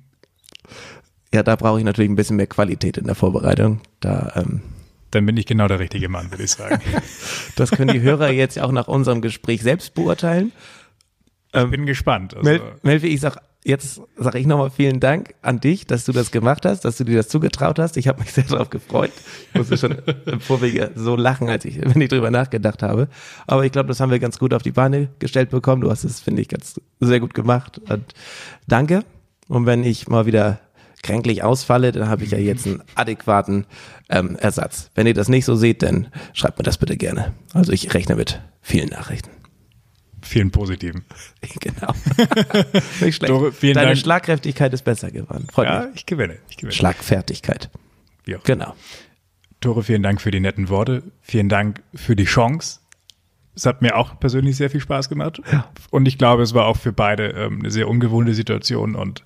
[1.34, 3.82] Ja, da brauche ich natürlich ein bisschen mehr Qualität in der Vorbereitung.
[4.00, 4.62] Da ähm,
[5.14, 6.80] Dann bin ich genau der richtige Mann, würde ich sagen.
[7.56, 10.50] Das können die Hörer jetzt auch nach unserem Gespräch selbst beurteilen.
[11.54, 12.34] Ich bin gespannt.
[12.36, 16.12] Also, Mel Melfi, ich sag jetzt sage ich nochmal vielen Dank an dich, dass du
[16.12, 17.96] das gemacht hast, dass du dir das zugetraut hast.
[17.96, 19.12] Ich habe mich sehr darauf gefreut.
[19.52, 19.96] Ich musste schon
[20.26, 23.08] im Vorwege so lachen, als ich, wenn ich drüber nachgedacht habe.
[23.46, 25.80] Aber ich glaube, das haben wir ganz gut auf die Beine gestellt bekommen.
[25.80, 27.80] Du hast es, finde ich, ganz sehr gut gemacht.
[27.88, 28.14] Und
[28.66, 29.02] danke.
[29.48, 30.60] Und wenn ich mal wieder
[31.04, 33.66] kränklich ausfalle, dann habe ich ja jetzt einen adäquaten
[34.08, 34.90] ähm, Ersatz.
[34.96, 37.32] Wenn ihr das nicht so seht, dann schreibt mir das bitte gerne.
[37.52, 39.30] Also ich rechne mit vielen Nachrichten.
[40.22, 41.04] vielen positiven.
[41.60, 41.92] Genau.
[43.00, 43.28] Nicht schlecht.
[43.28, 43.98] Dore, Deine Dank.
[43.98, 45.46] Schlagkräftigkeit ist besser geworden.
[45.52, 45.96] Freut Ja, mich.
[45.96, 46.38] ich gewinne.
[46.48, 46.72] Ich gewinne.
[46.72, 47.70] Schlagfertigkeit.
[48.28, 48.42] Auch.
[48.44, 48.74] Genau.
[49.60, 51.02] Tore, vielen Dank für die netten Worte.
[51.20, 52.80] Vielen Dank für die Chance,
[53.54, 55.40] Es hat mir auch persönlich sehr viel Spaß gemacht.
[55.52, 55.70] Ja.
[55.90, 58.94] Und ich glaube, es war auch für beide ähm, eine sehr ungewohnte Situation.
[58.94, 59.22] Und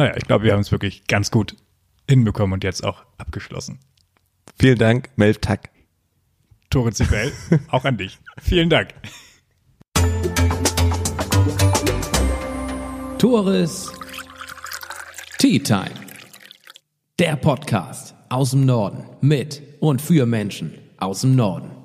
[0.00, 1.56] naja, ich glaube, wir haben es wirklich ganz gut
[2.08, 3.80] hinbekommen und jetzt auch abgeschlossen.
[4.58, 5.68] Vielen Dank, Melvtag.
[6.70, 7.30] Tore Zibel,
[7.68, 8.18] auch an dich.
[8.40, 8.94] Vielen Dank.
[13.18, 13.92] Tores
[15.38, 15.90] Tea Time.
[17.18, 21.79] Der Podcast aus dem Norden mit und für Menschen aus dem Norden.